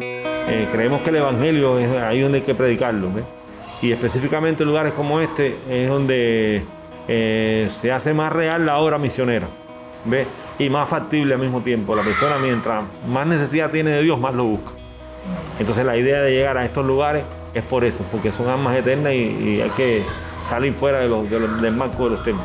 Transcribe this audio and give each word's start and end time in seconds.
Eh, 0.00 0.68
creemos 0.72 1.02
que 1.02 1.10
el 1.10 1.16
Evangelio 1.16 1.78
es 1.78 1.90
ahí 2.02 2.20
donde 2.20 2.38
hay 2.38 2.44
que 2.44 2.54
predicarlo. 2.54 3.08
Y 3.80 3.92
específicamente 3.92 4.62
en 4.62 4.68
lugares 4.68 4.92
como 4.92 5.20
este 5.20 5.56
es 5.68 5.88
donde 5.88 6.62
eh, 7.08 7.68
se 7.70 7.90
hace 7.92 8.14
más 8.14 8.32
real 8.32 8.66
la 8.66 8.78
obra 8.78 8.98
misionera. 8.98 9.46
¿ves? 10.04 10.26
Y 10.58 10.68
más 10.68 10.88
factible 10.88 11.34
al 11.34 11.40
mismo 11.40 11.60
tiempo. 11.60 11.94
La 11.94 12.02
persona 12.02 12.38
mientras 12.38 12.84
más 13.08 13.26
necesidad 13.26 13.70
tiene 13.70 13.90
de 13.92 14.02
Dios, 14.02 14.18
más 14.18 14.34
lo 14.34 14.44
busca. 14.44 14.72
Entonces 15.58 15.84
la 15.84 15.96
idea 15.96 16.22
de 16.22 16.32
llegar 16.32 16.58
a 16.58 16.64
estos 16.64 16.84
lugares 16.84 17.24
es 17.54 17.62
por 17.62 17.84
eso, 17.84 18.04
porque 18.10 18.32
son 18.32 18.48
almas 18.48 18.76
eternas 18.76 19.12
y, 19.12 19.60
hay 19.60 19.70
que 19.70 20.02
salir 20.48 20.72
fuera 20.74 20.98
de 21.00 21.08
los, 21.08 21.28
del 21.30 21.74
marco 21.74 22.04
de 22.04 22.10
los 22.10 22.24
temas. 22.24 22.44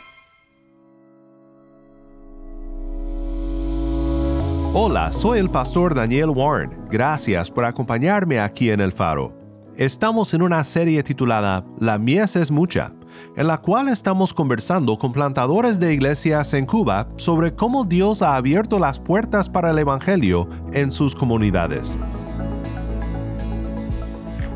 Hola, 4.83 5.13
soy 5.13 5.37
el 5.37 5.47
pastor 5.47 5.93
Daniel 5.93 6.31
Warren. 6.31 6.71
Gracias 6.89 7.51
por 7.51 7.65
acompañarme 7.65 8.39
aquí 8.39 8.71
en 8.71 8.81
El 8.81 8.91
Faro. 8.91 9.31
Estamos 9.77 10.33
en 10.33 10.41
una 10.41 10.63
serie 10.63 11.03
titulada 11.03 11.63
La 11.79 11.99
mies 11.99 12.35
es 12.35 12.49
mucha, 12.49 12.91
en 13.37 13.45
la 13.45 13.59
cual 13.59 13.89
estamos 13.89 14.33
conversando 14.33 14.97
con 14.97 15.13
plantadores 15.13 15.79
de 15.79 15.93
iglesias 15.93 16.55
en 16.55 16.65
Cuba 16.65 17.07
sobre 17.17 17.53
cómo 17.53 17.83
Dios 17.83 18.23
ha 18.23 18.35
abierto 18.35 18.79
las 18.79 18.97
puertas 18.97 19.51
para 19.51 19.69
el 19.69 19.77
Evangelio 19.77 20.49
en 20.73 20.91
sus 20.91 21.13
comunidades. 21.13 21.99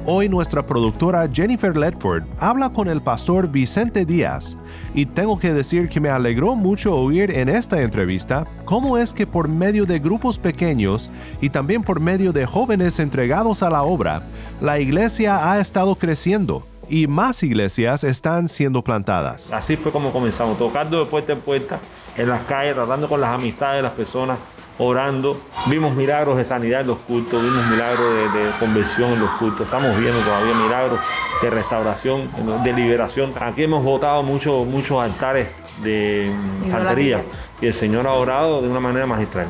Hoy 0.07 0.29
nuestra 0.29 0.63
productora 0.63 1.27
Jennifer 1.33 1.75
Ledford 1.75 2.25
habla 2.37 2.71
con 2.71 2.87
el 2.87 3.01
pastor 3.01 3.47
Vicente 3.47 4.05
Díaz 4.05 4.55
y 4.93 5.07
tengo 5.07 5.39
que 5.39 5.51
decir 5.51 5.89
que 5.89 5.99
me 5.99 6.09
alegró 6.09 6.55
mucho 6.55 6.95
oír 6.95 7.31
en 7.31 7.49
esta 7.49 7.81
entrevista 7.81 8.45
cómo 8.65 8.99
es 8.99 9.15
que 9.15 9.25
por 9.25 9.47
medio 9.47 9.87
de 9.87 9.97
grupos 9.97 10.37
pequeños 10.37 11.09
y 11.41 11.49
también 11.49 11.81
por 11.81 11.99
medio 11.99 12.31
de 12.33 12.45
jóvenes 12.45 12.99
entregados 12.99 13.63
a 13.63 13.71
la 13.71 13.81
obra, 13.81 14.21
la 14.61 14.79
iglesia 14.79 15.51
ha 15.51 15.59
estado 15.59 15.95
creciendo 15.95 16.67
y 16.87 17.07
más 17.07 17.41
iglesias 17.41 18.03
están 18.03 18.47
siendo 18.47 18.83
plantadas. 18.83 19.51
Así 19.51 19.75
fue 19.75 19.91
como 19.91 20.13
comenzamos, 20.13 20.59
tocando 20.59 21.03
de 21.03 21.09
puerta 21.09 21.33
en 21.33 21.41
puerta 21.41 21.79
en 22.15 22.29
las 22.29 22.43
calles, 22.43 22.75
tratando 22.75 23.07
con 23.07 23.21
las 23.21 23.33
amistades 23.33 23.77
de 23.77 23.81
las 23.81 23.93
personas 23.93 24.37
orando. 24.77 25.39
Vimos 25.67 25.95
milagros 25.95 26.37
de 26.37 26.45
sanidad 26.45 26.81
en 26.81 26.87
los 26.87 26.97
cultos, 26.99 27.41
vimos 27.41 27.65
milagros 27.67 28.33
de, 28.33 28.49
conversión 28.59 29.13
en 29.13 29.19
los 29.19 29.31
cultos. 29.31 29.61
Estamos 29.61 29.97
viendo 29.97 30.19
todavía 30.19 30.53
milagros 30.53 30.99
de 31.41 31.49
restauración, 31.49 32.29
de 32.63 32.73
liberación. 32.73 33.33
Aquí 33.39 33.63
hemos 33.63 33.83
votado 33.83 34.23
muchos 34.23 34.65
muchos 34.65 35.01
altares 35.01 35.47
de 35.83 36.33
santería 36.69 37.23
y 37.61 37.67
el 37.67 37.73
Señor 37.73 38.07
ha 38.07 38.13
orado 38.13 38.61
de 38.61 38.69
una 38.69 38.79
manera 38.79 39.05
magistral. 39.05 39.47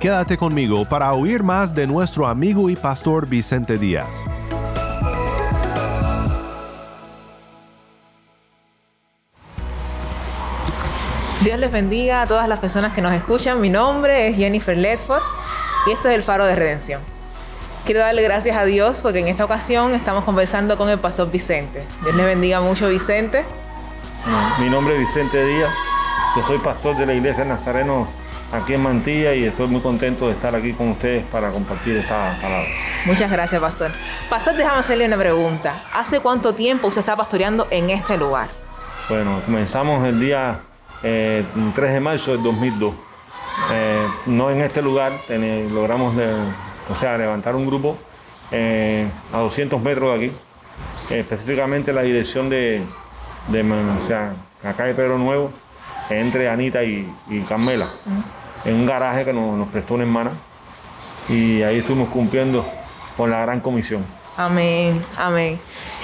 Quédate 0.00 0.36
conmigo 0.36 0.84
para 0.84 1.12
oír 1.12 1.42
más 1.42 1.74
de 1.74 1.86
nuestro 1.86 2.28
amigo 2.28 2.70
y 2.70 2.76
pastor 2.76 3.26
Vicente 3.28 3.76
Díaz. 3.78 4.28
Dios 11.48 11.58
les 11.58 11.72
bendiga 11.72 12.20
a 12.20 12.26
todas 12.26 12.46
las 12.46 12.58
personas 12.58 12.92
que 12.92 13.00
nos 13.00 13.14
escuchan. 13.14 13.58
Mi 13.58 13.70
nombre 13.70 14.28
es 14.28 14.36
Jennifer 14.36 14.76
Ledford 14.76 15.22
y 15.86 15.92
esto 15.92 16.10
es 16.10 16.14
el 16.14 16.22
Faro 16.22 16.44
de 16.44 16.54
Redención. 16.54 17.00
Quiero 17.86 18.00
darle 18.00 18.20
gracias 18.20 18.54
a 18.54 18.66
Dios 18.66 19.00
porque 19.00 19.20
en 19.20 19.28
esta 19.28 19.46
ocasión 19.46 19.94
estamos 19.94 20.24
conversando 20.24 20.76
con 20.76 20.90
el 20.90 20.98
pastor 20.98 21.30
Vicente. 21.30 21.86
Dios 22.02 22.14
les 22.14 22.26
bendiga 22.26 22.60
mucho, 22.60 22.90
Vicente. 22.90 23.46
Mi 24.58 24.68
nombre 24.68 24.96
es 24.96 25.00
Vicente 25.00 25.42
Díaz. 25.42 25.72
Yo 26.36 26.46
soy 26.46 26.58
pastor 26.58 26.98
de 26.98 27.06
la 27.06 27.14
iglesia 27.14 27.46
Nazareno 27.46 28.06
aquí 28.52 28.74
en 28.74 28.82
Mantilla 28.82 29.32
y 29.32 29.44
estoy 29.44 29.68
muy 29.68 29.80
contento 29.80 30.26
de 30.26 30.34
estar 30.34 30.54
aquí 30.54 30.74
con 30.74 30.90
ustedes 30.90 31.24
para 31.32 31.48
compartir 31.48 31.96
esta 31.96 32.38
palabra. 32.42 32.68
Muchas 33.06 33.30
gracias, 33.30 33.58
pastor. 33.58 33.90
Pastor, 34.28 34.54
déjame 34.54 34.80
hacerle 34.80 35.06
una 35.06 35.16
pregunta. 35.16 35.82
¿Hace 35.94 36.20
cuánto 36.20 36.54
tiempo 36.54 36.88
usted 36.88 37.00
está 37.00 37.16
pastoreando 37.16 37.66
en 37.70 37.88
este 37.88 38.18
lugar? 38.18 38.48
Bueno, 39.08 39.40
comenzamos 39.46 40.06
el 40.06 40.20
día 40.20 40.60
3 41.00 41.04
eh, 41.04 41.44
de 41.76 42.00
marzo 42.00 42.32
del 42.32 42.42
2002. 42.42 42.94
Eh, 43.72 44.06
no 44.26 44.50
en 44.50 44.60
este 44.62 44.82
lugar, 44.82 45.12
logramos 45.72 46.14
o 46.88 46.94
sea, 46.96 47.18
levantar 47.18 47.54
un 47.56 47.66
grupo 47.66 47.98
eh, 48.50 49.06
a 49.32 49.38
200 49.38 49.80
metros 49.80 50.18
de 50.18 50.26
aquí, 50.26 50.36
específicamente 51.14 51.92
la 51.92 52.02
dirección 52.02 52.48
de, 52.48 52.82
de 53.48 53.62
o 53.62 54.06
sea, 54.06 54.32
acá 54.64 54.84
de 54.84 54.94
Pedro 54.94 55.18
Nuevo, 55.18 55.50
entre 56.08 56.48
Anita 56.48 56.82
y, 56.82 57.12
Carmela, 57.48 57.90
en 58.64 58.74
un 58.74 58.86
garaje 58.86 59.24
que 59.24 59.32
nos, 59.32 59.56
nos 59.56 59.68
prestó 59.68 59.94
una 59.94 60.04
hermana 60.04 60.30
y 61.28 61.62
ahí 61.62 61.78
estuvimos 61.78 62.08
cumpliendo 62.08 62.64
con 63.16 63.30
la 63.30 63.42
gran 63.42 63.60
comisión. 63.60 64.04
Amén, 64.36 65.00
amén. 65.16 65.60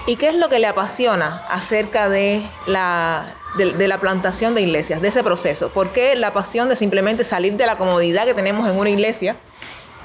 ¿Y 0.07 0.17
qué 0.17 0.29
es 0.29 0.35
lo 0.35 0.51
que 0.51 0.59
le 0.59 0.67
apasiona 0.67 1.43
acerca 1.49 2.11
de 2.11 2.43
la, 2.67 3.37
de, 3.57 3.89
la 3.89 3.99
plantación 4.01 4.55
de 4.55 4.61
iglesias, 4.61 5.01
de 5.01 5.09
ese 5.09 5.25
proceso? 5.25 5.71
¿Por 5.71 5.91
qué 5.91 6.15
la 6.15 6.31
pasión 6.35 6.69
de 6.69 6.77
simplemente 6.77 7.25
salir 7.25 7.55
de 7.55 7.65
la 7.65 7.77
comodidad 7.77 8.27
que 8.27 8.35
tenemos 8.35 8.69
en 8.69 8.79
una 8.79 8.91
iglesia 8.91 9.37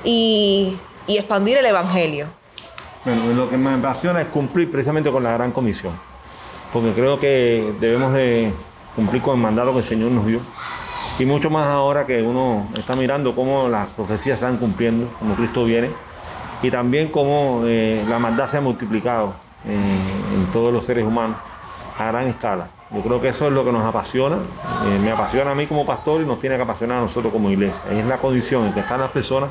y, 0.06 0.78
expandir 1.10 1.58
el 1.58 1.66
Evangelio? 1.66 2.28
Bueno, 3.04 3.34
lo 3.34 3.50
que 3.50 3.58
me 3.58 3.74
apasiona 3.74 4.22
es 4.22 4.28
cumplir 4.28 4.72
precisamente 4.72 5.12
con 5.12 5.22
la 5.22 5.34
gran 5.34 5.52
comisión, 5.52 5.94
porque 6.72 6.94
creo 6.94 7.20
que 7.20 7.74
debemos 7.82 8.14
de 8.14 8.54
cumplir 8.96 9.22
con 9.22 9.36
el 9.36 9.42
mandato 9.42 9.74
que 9.74 9.80
el 9.80 9.86
Señor 9.86 10.12
nos 10.12 10.26
dio. 10.26 10.40
Y 11.18 11.26
mucho 11.26 11.50
más 11.50 11.68
ahora 11.68 12.06
que 12.06 12.22
uno 12.22 12.70
está 12.78 12.96
mirando 12.96 13.36
cómo 13.36 13.68
las 13.68 13.90
profecías 13.90 14.38
están 14.38 14.56
cumpliendo, 14.56 15.10
como 15.20 15.36
Cristo 15.36 15.66
viene, 15.66 15.90
y 16.62 16.72
también 16.72 17.10
cómo 17.10 17.64
eh, 17.66 18.02
la 18.08 18.18
maldad 18.18 18.50
se 18.50 18.58
ha 18.58 18.62
multiplicado 18.62 19.49
en, 19.66 20.48
todos 20.54 20.74
los 20.74 20.86
seres 20.86 21.06
humanos 21.06 21.38
a 21.98 22.06
gran 22.06 22.28
escala. 22.28 22.70
Yo 22.92 23.02
creo 23.02 23.22
que 23.22 23.30
eso 23.30 23.48
es 23.48 23.54
lo 23.54 23.64
que 23.64 23.72
nos 23.72 23.86
apasiona, 23.86 24.38
eh, 24.38 25.00
me 25.04 25.12
apasiona 25.12 25.52
a 25.52 25.56
mí 25.56 25.68
como 25.68 25.86
pastor 25.86 26.22
y 26.22 26.26
nos 26.26 26.40
tiene 26.40 26.56
que 26.56 26.64
apasionar 26.64 26.98
a 26.98 27.02
nosotros 27.02 27.32
como 27.32 27.52
iglesia. 27.52 27.82
Es 27.92 28.06
la 28.06 28.18
condición 28.18 28.66
en 28.66 28.74
que 28.74 28.80
están 28.80 29.00
las 29.00 29.12
personas 29.12 29.50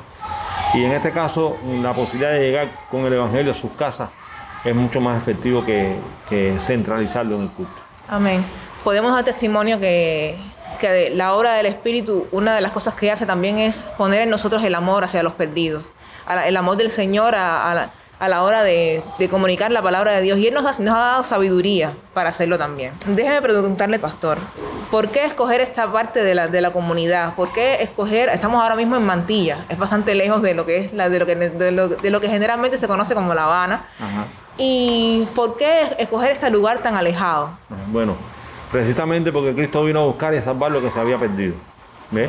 y 0.75 0.85
en 0.85 0.93
este 0.93 1.13
caso 1.13 1.57
la 1.65 1.95
posibilidad 1.95 2.33
de 2.33 2.41
llegar 2.41 2.69
con 2.91 3.07
el 3.07 3.13
Evangelio 3.13 3.53
a 3.53 3.55
sus 3.55 3.71
casas 3.73 4.11
es 4.65 4.75
mucho 4.75 5.01
más 5.01 5.21
efectivo 5.23 5.65
que, 5.65 5.97
centralizarlo 6.61 7.37
en 7.37 7.43
el 7.43 7.51
culto. 7.51 7.73
Amén. 8.09 8.45
Podemos 8.85 9.13
dar 9.13 9.25
testimonio 9.25 9.79
que, 9.79 10.39
que 10.81 11.11
la 11.15 11.35
obra 11.35 11.55
del 11.55 11.67
Espíritu, 11.67 12.27
una 12.33 12.55
de 12.55 12.61
las 12.61 12.73
cosas 12.73 12.95
que 12.95 13.11
hace 13.11 13.27
también 13.27 13.59
es 13.59 13.85
poner 13.97 14.23
en 14.23 14.31
nosotros 14.31 14.63
el 14.65 14.75
amor 14.75 15.05
hacia 15.05 15.23
los 15.23 15.35
perdidos, 15.35 15.85
el 16.47 16.57
amor 16.57 16.77
del 16.77 16.91
Señor 16.91 17.35
a, 17.35 17.73
a, 17.73 17.91
a 18.19 18.29
la 18.29 18.43
hora 18.43 18.63
de, 18.63 19.03
comunicar 19.31 19.71
la 19.71 19.83
palabra 19.83 20.13
de 20.13 20.23
Dios. 20.23 20.39
Y 20.39 20.49
Él 20.49 20.55
nos 20.55 20.65
ha, 20.65 20.83
nos 20.83 20.95
ha 20.95 20.99
dado 20.99 21.25
sabiduría 21.25 21.93
para 22.15 22.31
hacerlo 22.31 22.59
también. 22.59 22.93
Déjeme 23.07 23.41
preguntarle, 23.43 23.99
pastor, 23.99 24.39
¿por 24.91 25.09
qué 25.09 25.25
escoger 25.25 25.61
esta 25.61 25.91
parte 25.93 26.23
de 26.23 26.35
la, 26.35 26.49
de 26.49 26.61
la 26.61 26.71
comunidad? 26.73 27.35
¿Por 27.35 27.53
qué 27.53 27.83
escoger, 27.83 28.29
estamos 28.31 28.63
ahora 28.63 28.77
mismo 28.77 28.97
en 28.97 29.05
Mantilla, 29.05 29.65
es 29.69 29.79
bastante 29.79 30.15
lejos 30.15 30.43
de 30.43 30.55
lo 30.55 30.67
que 30.67 30.79
es 30.79 30.93
la, 30.93 31.09
de, 31.09 31.19
lo 31.19 31.27
que, 31.27 31.37
de, 31.37 32.11
lo, 32.11 32.21
que 32.21 32.29
generalmente 32.29 32.79
se 32.79 32.89
conoce 32.89 33.15
como 33.15 33.35
La 33.35 33.45
Habana? 33.45 33.85
¿Y 34.57 35.29
por 35.35 35.57
qué 35.57 35.83
escoger 35.99 36.33
este 36.33 36.51
lugar 36.51 36.79
tan 36.79 36.97
alejado? 36.97 37.51
Bueno, 37.93 38.17
precisamente 38.73 39.31
porque 39.31 39.55
Cristo 39.55 39.85
vino 39.85 40.01
a 40.01 40.05
buscar 40.07 40.35
y 40.35 40.39
a 40.39 40.43
salvar 40.43 40.73
lo 40.73 40.81
que 40.81 40.91
se 40.91 40.99
había 40.99 41.19
perdido. 41.19 41.55
¿Ve? 42.11 42.29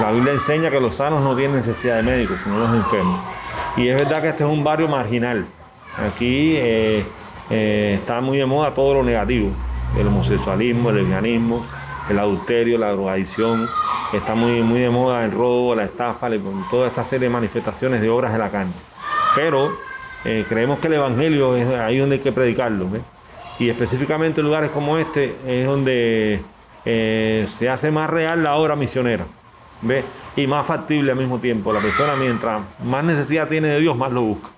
La 0.00 0.10
Biblia 0.12 0.32
enseña 0.32 0.70
que 0.70 0.80
los 0.80 0.94
sanos 0.94 1.22
no 1.22 1.36
tienen 1.36 1.56
necesidad 1.56 1.96
de 1.96 2.02
médicos, 2.02 2.38
sino 2.42 2.58
los 2.58 2.74
enfermos. 2.74 3.20
Y 3.76 3.88
es 3.88 3.96
verdad 3.96 4.20
que 4.20 4.28
este 4.28 4.44
es 4.44 4.50
un 4.50 4.62
barrio 4.62 4.86
marginal. 4.86 5.46
Aquí 5.98 6.54
eh, 6.56 7.04
eh, 7.50 7.98
está 7.98 8.20
muy 8.20 8.38
de 8.38 8.44
moda 8.44 8.74
todo 8.74 8.94
lo 8.94 9.02
negativo, 9.02 9.50
el 9.98 10.06
homosexualismo, 10.06 10.90
el 10.90 10.96
lesbianismo, 10.96 11.64
el 12.10 12.18
adulterio, 12.18 12.76
la 12.76 12.92
drogadicción, 12.92 13.68
está 14.12 14.34
muy, 14.34 14.62
muy 14.62 14.80
de 14.80 14.90
moda 14.90 15.24
el 15.24 15.32
robo, 15.32 15.74
la 15.74 15.84
estafa, 15.84 16.28
toda 16.70 16.86
esta 16.86 17.02
serie 17.04 17.28
de 17.28 17.34
manifestaciones 17.34 18.02
de 18.02 18.10
obras 18.10 18.32
de 18.32 18.38
la 18.38 18.50
carne. 18.50 18.72
Pero 19.34 19.72
eh, 20.24 20.44
creemos 20.48 20.78
que 20.78 20.88
el 20.88 20.94
Evangelio 20.94 21.56
es 21.56 21.66
ahí 21.68 21.98
donde 21.98 22.16
hay 22.16 22.22
que 22.22 22.32
predicarlo. 22.32 22.88
Y 23.58 23.70
específicamente 23.70 24.40
en 24.40 24.46
lugares 24.46 24.70
como 24.70 24.98
este 24.98 25.36
es 25.46 25.66
donde 25.66 26.42
se 26.84 27.68
hace 27.70 27.90
más 27.90 28.10
real 28.10 28.42
la 28.42 28.56
obra 28.56 28.76
misionera. 28.76 29.24
¿Ve? 29.82 30.04
Y 30.36 30.46
más 30.46 30.66
factible 30.66 31.12
al 31.12 31.18
mismo 31.18 31.38
tiempo. 31.38 31.72
La 31.72 31.80
persona 31.80 32.16
mientras 32.16 32.62
más 32.82 33.04
necesidad 33.04 33.48
tiene 33.48 33.68
de 33.68 33.80
Dios, 33.80 33.96
más 33.96 34.12
lo 34.12 34.22
busca. 34.22 34.48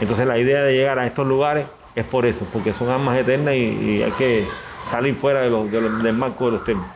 Entonces 0.00 0.26
la 0.26 0.38
idea 0.38 0.62
de 0.62 0.72
llegar 0.72 0.98
a 0.98 1.06
estos 1.06 1.26
lugares 1.26 1.66
es 1.94 2.04
por 2.04 2.26
eso, 2.26 2.46
porque 2.52 2.72
son 2.72 2.90
almas 2.90 3.18
eternas 3.18 3.54
y, 3.54 4.02
hay 4.02 4.12
que 4.12 4.46
salir 4.90 5.14
fuera 5.16 5.40
de 5.40 5.50
del 5.50 6.12
marco 6.12 6.46
de 6.46 6.52
los 6.52 6.64
temas. 6.64 6.86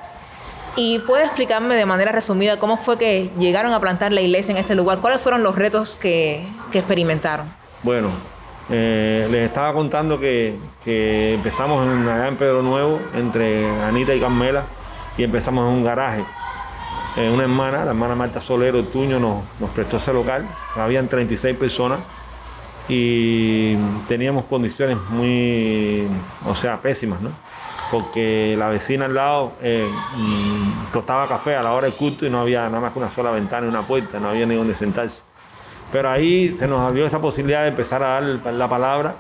¿Y 0.77 1.01
puede 1.01 1.25
explicarme 1.25 1.75
de 1.75 1.85
manera 1.85 2.13
resumida 2.13 2.59
cómo 2.59 2.77
fue 2.77 2.97
que 2.97 3.31
llegaron 3.39 3.73
a 3.73 3.81
plantar 3.81 4.13
la 4.13 4.21
iglesia 4.21 4.53
en 4.53 4.59
este 4.59 4.75
lugar? 4.75 4.99
¿Cuáles 4.99 5.21
fueron 5.21 5.43
los 5.43 5.57
retos 5.57 5.97
que, 5.97 6.47
experimentaron? 6.73 7.53
Bueno, 7.83 8.09
eh, 8.69 9.27
les 9.31 9.47
estaba 9.47 9.73
contando 9.73 10.21
que, 10.21 10.57
empezamos 10.85 11.85
en, 11.87 12.09
allá 12.09 12.29
en 12.29 12.37
Pedro 12.37 12.63
Nuevo, 12.63 13.01
entre 13.15 13.69
Anita 13.83 14.15
y 14.15 14.21
Carmela, 14.21 14.65
y 15.19 15.25
empezamos 15.25 15.69
en 15.69 15.79
un 15.79 15.85
garaje. 15.85 16.25
Eh, 17.17 17.29
una 17.29 17.43
hermana, 17.43 17.85
la 17.85 17.91
hermana 17.91 18.15
Marta 18.15 18.41
Solero 18.41 18.85
Tuño, 18.85 19.19
nos, 19.19 19.71
prestó 19.71 19.97
ese 19.97 20.13
local. 20.13 20.49
Habían 20.77 21.09
36 21.09 21.57
personas 21.57 22.01
y 22.89 23.77
teníamos 24.09 24.45
condiciones 24.45 24.99
muy, 25.11 26.07
o 26.47 26.55
sea, 26.55 26.81
pésimas, 26.81 27.21
¿no? 27.21 27.31
Porque 27.91 28.55
la 28.57 28.69
vecina 28.69 29.07
al 29.07 29.15
lado 29.15 29.53
eh, 29.61 29.91
mm, 30.17 30.93
tostaba 30.93 31.27
café 31.27 31.57
a 31.57 31.63
la 31.63 31.73
hora 31.73 31.87
del 31.87 31.97
culto 31.97 32.25
y 32.27 32.31
no 32.31 32.41
había 32.41 32.69
nada 32.69 32.81
más 32.81 32.93
que 32.93 33.01
una 33.01 33.11
sola 33.11 33.33
ventana 33.33 33.67
y 33.67 33.69
una 33.69 33.87
puerta, 33.87 34.21
no 34.21 34.29
había 34.29 34.47
ni 34.47 34.55
donde 34.55 34.75
sentarse. 34.75 35.23
Pero 35.91 36.09
ahí 36.09 36.57
se 36.59 36.69
nos 36.69 36.81
abrió 36.81 37.07
esa 37.07 37.21
posibilidad 37.21 37.63
de 37.63 37.69
empezar 37.69 38.03
a 38.03 38.21
dar 38.21 38.23
la 38.23 38.69
palabra 38.69 39.17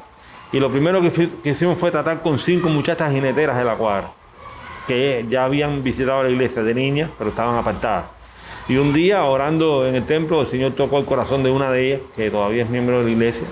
y 0.53 0.59
lo 0.59 0.71
primero 0.71 1.01
que, 1.01 1.31
hicimos 1.45 1.79
fue 1.79 1.91
tratar 1.91 2.23
con 2.23 2.39
cinco 2.39 2.69
muchachas 2.69 3.13
jineteras 3.13 3.57
de 3.57 3.65
la 3.65 3.77
cuadra, 3.77 4.11
que 4.87 5.25
ya 5.29 5.45
habían 5.45 5.83
visitado 5.83 6.23
la 6.23 6.31
iglesia 6.31 6.63
de 6.63 6.75
niñas, 6.75 7.11
pero 7.19 7.31
estaban 7.31 7.57
apartadas. 7.57 8.07
Y 8.69 8.77
un 8.77 8.93
día, 8.93 9.25
orando 9.25 9.87
en 9.87 9.97
el 9.97 10.07
templo, 10.07 10.43
el 10.43 10.47
Señor 10.47 10.73
tocó 10.73 10.99
el 10.99 11.05
corazón 11.05 11.43
de 11.43 11.51
una 11.51 11.71
de 11.71 11.87
ellas, 11.89 12.01
que 12.15 12.31
todavía 12.31 12.63
es 12.63 12.71
miembro 12.71 12.99
de 12.99 13.05
la 13.05 13.11
iglesia. 13.11 13.47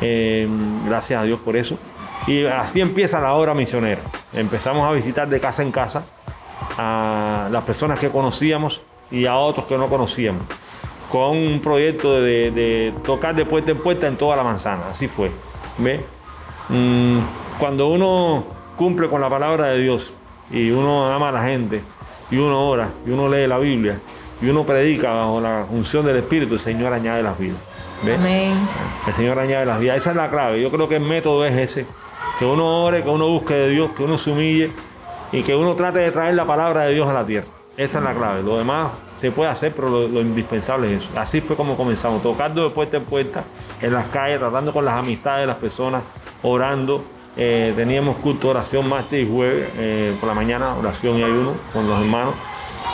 Eh, 0.00 0.48
gracias 0.86 1.20
a 1.20 1.24
Dios 1.24 1.40
por 1.40 1.56
eso. 1.56 1.78
Y 2.26 2.44
así 2.46 2.80
empieza 2.80 3.20
la 3.20 3.34
obra 3.34 3.54
misionera. 3.54 4.02
Empezamos 4.32 4.88
a 4.88 4.92
visitar 4.92 5.28
de 5.28 5.40
casa 5.40 5.62
en 5.62 5.72
casa 5.72 6.06
a 6.78 7.48
las 7.50 7.64
personas 7.64 8.00
que 8.00 8.10
conocíamos 8.10 8.80
y 9.10 9.26
a 9.26 9.36
otros 9.36 9.66
que 9.66 9.78
no 9.78 9.88
conocíamos, 9.88 10.42
con 11.10 11.36
un 11.36 11.60
proyecto 11.60 12.20
de, 12.20 12.92
tocar 13.04 13.34
de 13.34 13.44
puerta 13.44 13.70
en 13.70 13.78
puerta 13.78 14.08
en 14.08 14.16
toda 14.16 14.36
la 14.36 14.42
manzana. 14.42 14.88
Así 14.90 15.06
fue. 15.06 15.30
¿Ve? 15.78 16.00
Mm, 16.68 17.18
cuando 17.58 17.88
uno 17.88 18.44
cumple 18.76 19.08
con 19.08 19.20
la 19.20 19.30
palabra 19.30 19.66
de 19.66 19.82
Dios 19.82 20.12
y 20.50 20.70
uno 20.70 21.12
ama 21.12 21.28
a 21.28 21.32
la 21.32 21.42
gente 21.42 21.82
y 22.30 22.36
uno 22.36 22.68
ora 22.68 22.88
y 23.06 23.10
uno 23.10 23.28
lee 23.28 23.46
la 23.46 23.58
Biblia, 23.58 23.98
y 24.40 24.48
uno 24.48 24.64
predica 24.64 25.12
bajo 25.12 25.40
la 25.40 25.66
función 25.68 26.04
del 26.04 26.16
Espíritu, 26.16 26.54
el 26.54 26.60
Señor 26.60 26.92
añade 26.92 27.22
las 27.22 27.38
vidas. 27.38 27.58
El 29.06 29.14
Señor 29.14 29.38
añade 29.38 29.64
las 29.64 29.80
vidas. 29.80 29.96
Esa 29.96 30.10
es 30.10 30.16
la 30.16 30.28
clave. 30.28 30.60
Yo 30.60 30.70
creo 30.70 30.88
que 30.88 30.96
el 30.96 31.02
método 31.02 31.44
es 31.44 31.56
ese. 31.56 31.86
Que 32.38 32.44
uno 32.44 32.84
ore, 32.84 33.02
que 33.02 33.08
uno 33.08 33.28
busque 33.28 33.54
de 33.54 33.70
Dios, 33.70 33.92
que 33.96 34.02
uno 34.02 34.18
se 34.18 34.30
humille 34.30 34.70
y 35.32 35.42
que 35.42 35.54
uno 35.54 35.74
trate 35.74 36.00
de 36.00 36.12
traer 36.12 36.34
la 36.34 36.46
palabra 36.46 36.82
de 36.82 36.94
Dios 36.94 37.08
a 37.08 37.12
la 37.14 37.24
tierra. 37.24 37.48
Esa 37.76 37.98
es 37.98 38.04
la 38.04 38.14
clave. 38.14 38.42
Lo 38.42 38.58
demás 38.58 38.90
se 39.16 39.30
puede 39.30 39.50
hacer, 39.50 39.72
pero 39.74 39.88
lo, 39.88 40.20
indispensable 40.20 40.94
es 40.94 41.04
eso. 41.04 41.18
Así 41.18 41.40
fue 41.40 41.56
como 41.56 41.76
comenzamos, 41.76 42.22
tocando 42.22 42.64
de 42.64 42.70
puerta 42.70 42.98
en 42.98 43.04
puerta, 43.04 43.44
en 43.80 43.92
las 43.94 44.06
calles, 44.08 44.38
tratando 44.38 44.72
con 44.72 44.84
las 44.84 44.98
amistades 44.98 45.42
de 45.42 45.46
las 45.46 45.56
personas, 45.56 46.02
orando. 46.42 47.04
Eh, 47.38 47.74
teníamos 47.76 48.16
culto, 48.16 48.48
oración 48.48 48.88
martes 48.88 49.26
y 49.26 49.30
jueves, 49.30 49.68
eh, 49.76 50.16
por 50.18 50.28
la 50.28 50.34
mañana, 50.34 50.74
oración 50.74 51.18
y 51.18 51.22
ayuno 51.22 51.52
con 51.72 51.86
los 51.86 52.00
hermanos. 52.00 52.34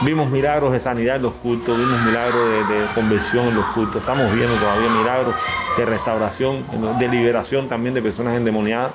Vimos 0.01 0.29
milagros 0.31 0.73
de 0.73 0.81
sanidad 0.81 1.17
en 1.17 1.23
los 1.23 1.35
cultos, 1.35 1.79
vimos 1.79 2.01
milagros 2.03 2.69
de, 2.69 2.87
conversión 2.93 3.47
en 3.47 3.55
los 3.55 3.67
cultos, 3.67 4.03
estamos 4.03 4.33
viendo 4.35 4.55
todavía 4.57 4.89
milagros 4.89 5.37
de 5.77 5.85
restauración, 5.85 6.65
de 6.99 7.09
liberación 7.09 7.69
también 7.69 7.95
de 7.95 8.03
personas 8.03 8.35
endemoniadas. 8.35 8.93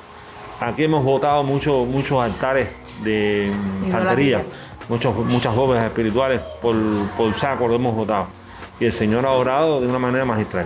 Aquí 0.60 0.84
hemos 0.84 1.04
votado 1.06 1.44
muchos 1.44 1.88
muchos 1.88 2.22
altares 2.22 2.70
de 3.04 3.54
santería, 3.90 4.44
muchos, 4.90 5.16
muchas 5.16 5.56
jóvenes 5.56 5.86
espirituales 5.86 6.42
por, 6.62 6.76
por 7.16 7.34
saco 7.36 7.70
lo 7.70 7.76
hemos 7.76 7.96
votado. 7.96 8.28
Y 8.80 8.86
el 8.86 8.94
Señor 8.94 9.26
ha 9.26 9.32
orado 9.32 9.80
de 9.80 9.88
una 9.88 10.00
manera 10.00 10.26
magistral. 10.26 10.66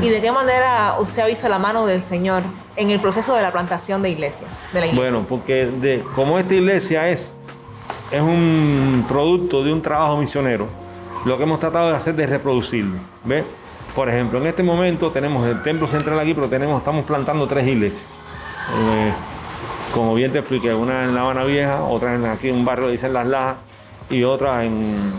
¿Y 0.00 0.08
de 0.08 0.20
qué 0.20 0.30
manera 0.30 0.94
usted 1.00 1.22
ha 1.22 1.26
visto 1.26 1.48
la 1.48 1.58
mano 1.58 1.86
del 1.86 2.02
Señor 2.02 2.42
en 2.76 2.90
el 2.90 3.00
proceso 3.00 3.34
de 3.34 3.42
la 3.42 3.52
plantación 3.52 4.02
de 4.02 4.10
iglesia? 4.10 4.46
De 4.72 4.80
la 4.80 4.86
iglesia? 4.86 5.10
Bueno, 5.10 5.26
porque 5.28 6.02
como 6.14 6.38
esta 6.38 6.54
iglesia 6.54 7.08
es 7.08 7.32
es 8.12 8.20
un 8.20 9.04
producto 9.08 9.64
de 9.64 9.72
un 9.72 9.80
trabajo 9.80 10.18
misionero. 10.18 10.68
Lo 11.24 11.36
que 11.38 11.44
hemos 11.44 11.58
tratado 11.58 11.88
de 11.88 11.96
hacer 11.96 12.20
es 12.20 12.28
reproducirlo. 12.28 12.98
¿Ve? 13.24 13.42
Por 13.94 14.08
ejemplo, 14.08 14.38
en 14.38 14.46
este 14.46 14.62
momento 14.62 15.10
tenemos 15.10 15.46
el 15.46 15.62
templo 15.62 15.86
central 15.86 16.20
aquí, 16.20 16.34
pero 16.34 16.48
tenemos, 16.48 16.78
estamos 16.78 17.04
plantando 17.06 17.46
tres 17.46 17.66
iglesias. 17.66 18.04
Eh, 18.76 19.12
como 19.94 20.14
bien 20.14 20.30
te 20.30 20.38
expliqué, 20.38 20.74
una 20.74 21.04
en 21.04 21.14
La 21.14 21.22
Habana 21.22 21.44
Vieja, 21.44 21.82
otra 21.82 22.14
en, 22.14 22.24
aquí 22.26 22.48
en 22.48 22.56
un 22.56 22.64
barrio 22.64 22.88
dicen 22.88 23.12
Las 23.12 23.26
Lajas 23.26 23.56
y 24.10 24.24
otra 24.24 24.64
en, 24.64 25.12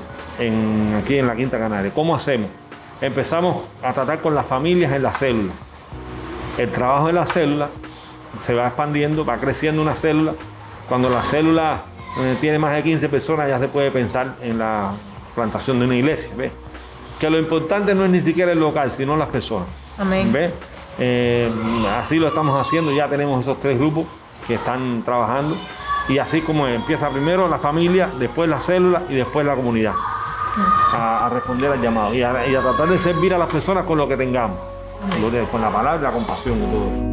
aquí 1.00 1.18
en 1.18 1.28
la 1.28 1.36
Quinta 1.36 1.58
Canaria. 1.58 1.92
¿Cómo 1.94 2.16
hacemos? 2.16 2.50
Empezamos 3.04 3.66
a 3.84 3.92
tratar 3.92 4.22
con 4.22 4.34
las 4.34 4.46
familias 4.46 4.94
en 4.94 5.04
la 5.04 5.12
célula. 5.12 5.52
El 6.58 6.72
trabajo 6.72 7.08
de 7.08 7.14
la 7.14 7.26
célula 7.26 7.68
se 8.46 8.54
va 8.54 8.68
expandiendo, 8.68 9.26
va 9.26 9.36
creciendo 9.40 9.82
una 9.82 9.94
célula. 9.94 10.36
Cuando 10.88 11.10
la 11.10 11.22
célula 11.22 11.82
tiene 12.40 12.60
más 12.60 12.74
de 12.74 12.82
15 12.82 13.10
personas, 13.10 13.50
ya 13.50 13.60
se 13.60 13.68
puede 13.68 13.92
pensar 13.92 14.38
en 14.42 14.58
la 14.58 14.94
plantación 15.36 15.80
de 15.80 15.86
una 15.86 15.96
iglesia. 15.98 16.32
Que 17.20 17.30
lo 17.30 17.38
importante 17.38 17.94
no 17.94 18.06
es 18.06 18.10
ni 18.10 18.22
siquiera 18.22 18.54
el 18.54 18.60
local, 18.62 18.90
sino 18.90 19.18
las 19.18 19.28
personas. 19.28 19.68
Amén. 19.98 20.32
Eh, 20.98 21.52
así 22.00 22.16
lo 22.16 22.30
estamos 22.30 22.66
haciendo, 22.66 22.94
ya 22.94 23.10
tenemos 23.10 23.42
esos 23.42 23.60
tres 23.60 23.78
grupos 23.78 24.06
que 24.48 24.54
están 24.54 25.04
trabajando. 25.04 25.58
Y 26.08 26.20
así 26.20 26.40
como 26.40 26.68
empieza 26.68 27.10
primero 27.10 27.50
la 27.50 27.60
familia, 27.60 28.10
después 28.18 28.50
la 28.50 28.62
célula 28.62 29.02
y 29.10 29.16
después 29.16 29.46
la 29.46 29.56
comunidad. 29.56 29.94
A, 30.94 31.30
responder 31.32 31.72
al 31.72 31.82
llamado 31.82 32.14
y 32.14 32.22
a, 32.22 32.32
tratar 32.32 32.88
de 32.88 32.98
servir 32.98 33.34
a 33.34 33.38
las 33.38 33.52
personas 33.52 33.86
con 33.86 33.98
lo 33.98 34.08
que 34.08 34.18
tengamos, 34.18 34.58
con 35.52 35.62
la 35.62 35.72
palabra, 35.72 36.02
la 36.02 36.12
compasión 36.12 36.58
y 36.58 36.72
todo 36.72 37.13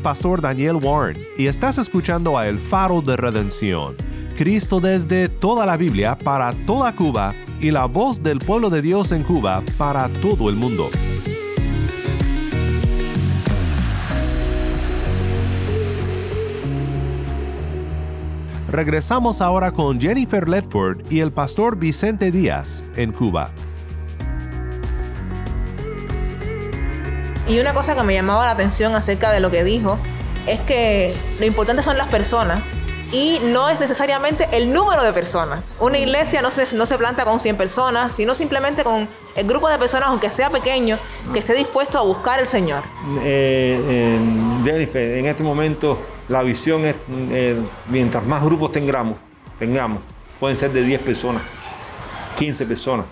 pastor 0.00 0.40
Daniel 0.40 0.76
Warren 0.76 1.16
y 1.36 1.46
estás 1.46 1.78
escuchando 1.78 2.36
a 2.36 2.48
El 2.48 2.58
Faro 2.58 3.02
de 3.02 3.16
Redención. 3.16 3.94
Cristo 4.36 4.80
desde 4.80 5.28
toda 5.28 5.66
la 5.66 5.76
Biblia 5.76 6.16
para 6.18 6.52
toda 6.66 6.94
Cuba 6.94 7.34
y 7.60 7.70
la 7.70 7.84
voz 7.84 8.22
del 8.22 8.38
pueblo 8.38 8.70
de 8.70 8.82
Dios 8.82 9.12
en 9.12 9.22
Cuba 9.22 9.62
para 9.76 10.08
todo 10.08 10.48
el 10.48 10.56
mundo. 10.56 10.90
Regresamos 18.70 19.40
ahora 19.40 19.72
con 19.72 20.00
Jennifer 20.00 20.48
Ledford 20.48 21.10
y 21.10 21.20
el 21.20 21.32
pastor 21.32 21.76
Vicente 21.76 22.30
Díaz 22.30 22.84
en 22.96 23.12
Cuba. 23.12 23.50
Y 27.50 27.58
una 27.58 27.74
cosa 27.74 27.96
que 27.96 28.04
me 28.04 28.14
llamaba 28.14 28.44
la 28.44 28.52
atención 28.52 28.94
acerca 28.94 29.32
de 29.32 29.40
lo 29.40 29.50
que 29.50 29.64
dijo 29.64 29.98
es 30.46 30.60
que 30.60 31.16
lo 31.40 31.46
importante 31.46 31.82
son 31.82 31.98
las 31.98 32.06
personas 32.06 32.62
y 33.10 33.40
no 33.42 33.68
es 33.68 33.80
necesariamente 33.80 34.46
el 34.52 34.72
número 34.72 35.02
de 35.02 35.12
personas. 35.12 35.66
Una 35.80 35.98
iglesia 35.98 36.42
no 36.42 36.52
se, 36.52 36.72
no 36.76 36.86
se 36.86 36.96
planta 36.96 37.24
con 37.24 37.40
100 37.40 37.56
personas, 37.56 38.12
sino 38.12 38.36
simplemente 38.36 38.84
con 38.84 39.08
el 39.34 39.46
grupo 39.48 39.68
de 39.68 39.78
personas, 39.78 40.10
aunque 40.10 40.30
sea 40.30 40.48
pequeño, 40.50 41.00
que 41.32 41.40
esté 41.40 41.54
dispuesto 41.54 41.98
a 41.98 42.02
buscar 42.02 42.38
al 42.38 42.46
Señor. 42.46 42.84
Eh, 43.20 44.16
en 44.64 45.26
este 45.26 45.42
momento 45.42 45.98
la 46.28 46.44
visión 46.44 46.84
es, 46.84 46.94
eh, 47.32 47.58
mientras 47.88 48.24
más 48.24 48.44
grupos 48.44 48.70
tengamos, 48.70 49.18
tengamos, 49.58 50.02
pueden 50.38 50.56
ser 50.56 50.70
de 50.70 50.84
10 50.84 51.00
personas, 51.00 51.42
15 52.38 52.64
personas, 52.64 53.06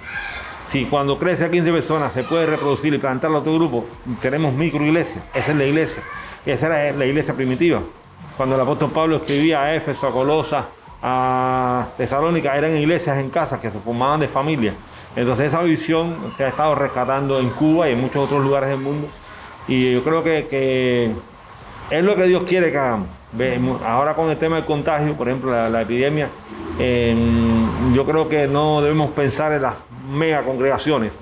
si 0.71 0.85
cuando 0.85 1.19
crece 1.19 1.45
a 1.45 1.51
15 1.51 1.73
personas 1.73 2.13
se 2.13 2.23
puede 2.25 2.47
reproducir 2.47 2.93
y 2.93 2.99
plantar 2.99 3.31
a 3.31 3.39
otro 3.39 3.55
grupo, 3.55 3.87
tenemos 4.21 4.53
micro 4.55 4.85
iglesia, 4.85 5.23
esa 5.35 5.53
es 5.53 5.57
la 5.57 5.65
iglesia. 5.65 6.03
Esa 6.45 6.67
era 6.67 6.97
la 6.97 7.07
iglesia 7.07 7.35
primitiva. 7.35 7.81
Cuando 8.37 8.55
el 8.55 8.61
apóstol 8.61 8.91
Pablo 8.91 9.17
escribía 9.17 9.63
a 9.63 9.75
Éfeso, 9.75 10.07
a 10.07 10.13
Colosa, 10.13 10.67
a 11.03 11.89
Tesalónica, 11.97 12.57
eran 12.57 12.77
iglesias 12.77 13.19
en 13.19 13.31
casa 13.31 13.61
que 13.61 13.71
se 13.71 13.79
formaban 13.79 14.21
de 14.21 14.29
familia. 14.29 14.75
Entonces 15.17 15.49
esa 15.49 15.63
visión 15.63 16.17
se 16.37 16.45
ha 16.45 16.49
estado 16.49 16.75
rescatando 16.75 17.41
en 17.41 17.51
Cuba 17.51 17.89
y 17.89 17.93
en 17.93 18.01
muchos 18.01 18.25
otros 18.25 18.43
lugares 18.43 18.71
del 18.71 18.79
mundo. 18.79 19.09
Y 19.67 19.95
yo 19.95 20.05
creo 20.05 20.23
que, 20.23 21.11
es 21.91 22.05
lo 22.05 22.15
que 22.17 22.25
Dios 22.25 22.45
quiere 22.45 22.71
que 22.71 22.79
hagamos. 22.79 23.09
Ahora 23.85 24.15
con 24.15 24.31
el 24.31 24.39
tema 24.39 24.57
del 24.57 24.65
contagio, 24.65 25.15
por 25.15 25.29
ejemplo, 25.29 25.51
la, 25.51 25.69
la 25.69 25.83
epidemia, 25.83 26.29
eh, 26.79 27.15
yo 27.93 28.07
creo 28.07 28.29
que 28.29 28.47
no 28.47 28.81
debemos 28.81 29.11
pensar 29.11 29.53
en 29.53 29.63
las 29.63 29.75
mega 30.09 30.43
congregaciones, 30.43 31.13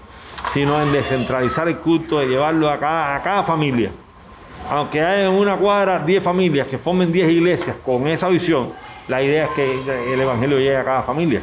sino 0.53 0.81
en 0.81 0.93
descentralizar 0.93 1.69
el 1.69 1.79
culto, 1.79 2.19
de 2.19 2.27
llevarlo 2.27 2.71
a 2.71 2.79
cada, 2.79 3.17
a 3.17 3.23
cada 3.23 3.43
familia. 3.43 3.91
Aunque 4.71 5.01
haya 5.01 5.27
en 5.27 5.35
una 5.35 5.57
cuadra 5.57 5.99
10 6.01 6.23
familias 6.23 6.67
que 6.67 6.79
formen 6.79 7.13
10 7.13 7.31
iglesias 7.31 7.77
con 7.85 8.07
esa 8.09 8.29
visión, 8.29 8.73
la 9.09 9.23
idea 9.23 9.45
es 9.45 9.51
que 9.51 10.13
el 10.13 10.21
Evangelio 10.21 10.59
llegue 10.59 10.77
a 10.77 10.85
cada 10.85 11.03
familia. 11.03 11.43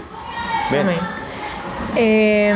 Amén. 0.70 1.00
Eh, 1.96 2.56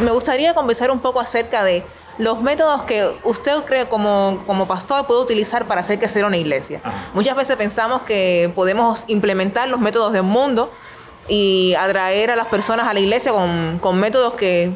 me 0.00 0.10
gustaría 0.10 0.54
conversar 0.54 0.90
un 0.90 1.00
poco 1.00 1.20
acerca 1.20 1.64
de 1.64 1.84
los 2.18 2.40
métodos 2.40 2.82
que 2.82 3.10
usted 3.24 3.64
cree 3.64 3.88
como, 3.88 4.42
como 4.46 4.66
pastor 4.66 5.06
puede 5.06 5.20
utilizar 5.20 5.66
para 5.66 5.80
hacer 5.80 5.98
crecer 5.98 6.24
una 6.24 6.36
iglesia. 6.36 6.80
Muchas 7.14 7.36
veces 7.36 7.56
pensamos 7.56 8.02
que 8.02 8.50
podemos 8.54 9.04
implementar 9.08 9.68
los 9.68 9.80
métodos 9.80 10.12
del 10.12 10.22
mundo 10.22 10.72
y 11.28 11.74
atraer 11.74 12.30
a 12.30 12.36
las 12.36 12.46
personas 12.46 12.86
a 12.86 12.94
la 12.94 13.00
iglesia 13.00 13.32
con, 13.32 13.78
con 13.78 13.98
métodos 13.98 14.34
que 14.34 14.74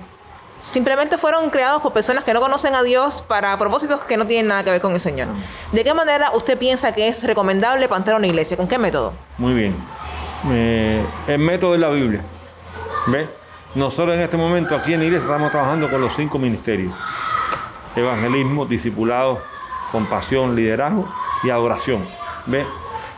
simplemente 0.62 1.19
fueron 1.19 1.50
creados 1.50 1.83
por 1.83 1.92
personas 1.92 2.25
que 2.25 2.35
no 2.35 2.40
conocen 2.40 2.75
a 2.75 2.83
Dios 2.83 3.25
para 3.26 3.57
propósitos 3.59 4.00
que 4.02 4.16
no 4.16 4.26
tienen 4.26 4.49
nada 4.49 4.64
que 4.64 4.71
ver 4.71 4.80
con 4.80 4.92
el 4.92 5.00
Señor. 5.00 5.28
¿De 5.73 5.85
qué 5.85 5.95
manera 5.95 6.30
usted 6.33 6.59
piensa 6.59 6.92
que 6.92 7.09
es 7.09 7.23
recomendable 7.23 7.88
plantar 7.88 8.14
una 8.14 8.26
iglesia? 8.26 8.57
¿Con 8.57 8.69
qué 8.69 8.78
método? 8.78 9.12
Muy 9.38 9.54
bien. 9.54 9.76
Eh, 10.50 11.04
el 11.26 11.38
método 11.38 11.73
de 11.73 11.78
la 11.78 11.88
Biblia. 11.88 12.23
¿Ves? 13.07 13.28
Nosotros 13.75 14.16
en 14.16 14.23
este 14.23 14.37
momento 14.37 14.75
aquí 14.75 14.95
en 14.95 15.00
la 15.00 15.07
iglesia 15.07 15.26
estamos 15.26 15.50
trabajando 15.50 15.88
con 15.90 16.00
los 16.00 16.14
cinco 16.14 16.38
ministerios. 16.38 16.92
Evangelismo, 17.95 18.66
discipulado, 18.66 19.42
compasión, 19.92 20.54
liderazgo 20.54 21.09
y 21.42 21.50
adoración. 21.50 22.07
¿Ves? 22.47 22.66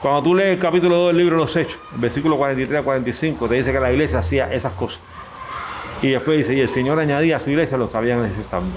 Cuando 0.03 0.21
tú 0.21 0.35
lees 0.35 0.55
el 0.55 0.59
capítulo 0.59 0.97
2 0.97 1.07
del 1.11 1.17
libro 1.17 1.37
de 1.37 1.43
los 1.43 1.55
Hechos, 1.55 1.79
el 1.95 2.01
versículo 2.01 2.37
43 2.37 2.81
a 2.81 2.83
45, 2.83 3.49
te 3.49 3.55
dice 3.55 3.73
que 3.73 3.79
la 3.79 3.93
iglesia 3.93 4.19
hacía 4.19 4.53
esas 4.53 4.73
cosas. 4.73 4.99
Y 6.03 6.09
después 6.09 6.39
dice, 6.39 6.55
y 6.55 6.61
el 6.61 6.69
Señor 6.69 6.99
añadía 6.99 7.37
a 7.37 7.39
su 7.39 7.51
iglesia 7.51 7.79
los 7.79 7.93
sabían 7.93 8.21
necesarios. 8.21 8.73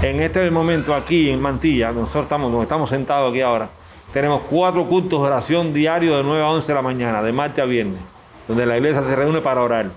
En 0.00 0.22
este 0.22 0.50
momento 0.50 0.94
aquí 0.94 1.28
en 1.28 1.38
Mantilla, 1.38 1.92
nosotros 1.92 2.22
estamos, 2.22 2.50
donde 2.50 2.62
estamos 2.62 2.88
sentados 2.88 3.30
aquí 3.30 3.42
ahora, 3.42 3.68
tenemos 4.14 4.40
cuatro 4.48 4.86
cultos 4.86 5.20
de 5.20 5.26
oración 5.26 5.74
diarios 5.74 6.16
de 6.16 6.22
9 6.22 6.42
a 6.42 6.48
11 6.48 6.66
de 6.66 6.74
la 6.74 6.82
mañana, 6.82 7.20
de 7.20 7.30
martes 7.30 7.62
a 7.62 7.66
viernes, 7.66 8.00
donde 8.48 8.64
la 8.64 8.78
iglesia 8.78 9.02
se 9.02 9.14
reúne 9.14 9.42
para 9.42 9.60
orar. 9.60 9.90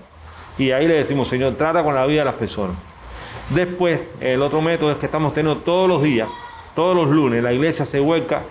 Y 0.58 0.72
ahí 0.72 0.86
le 0.86 0.96
decimos, 0.96 1.28
Señor, 1.28 1.54
trata 1.54 1.82
con 1.82 1.94
la 1.94 2.04
vida 2.04 2.18
de 2.18 2.24
las 2.26 2.34
personas. 2.34 2.76
Después, 3.48 4.06
el 4.20 4.42
otro 4.42 4.60
método 4.60 4.90
es 4.90 4.98
que 4.98 5.06
estamos 5.06 5.32
teniendo 5.32 5.62
todos 5.62 5.88
los 5.88 6.02
días, 6.02 6.28
todos 6.74 6.94
los 6.94 7.08
lunes, 7.08 7.42
la 7.42 7.54
iglesia 7.54 7.86
se 7.86 8.00
vuelca 8.00 8.42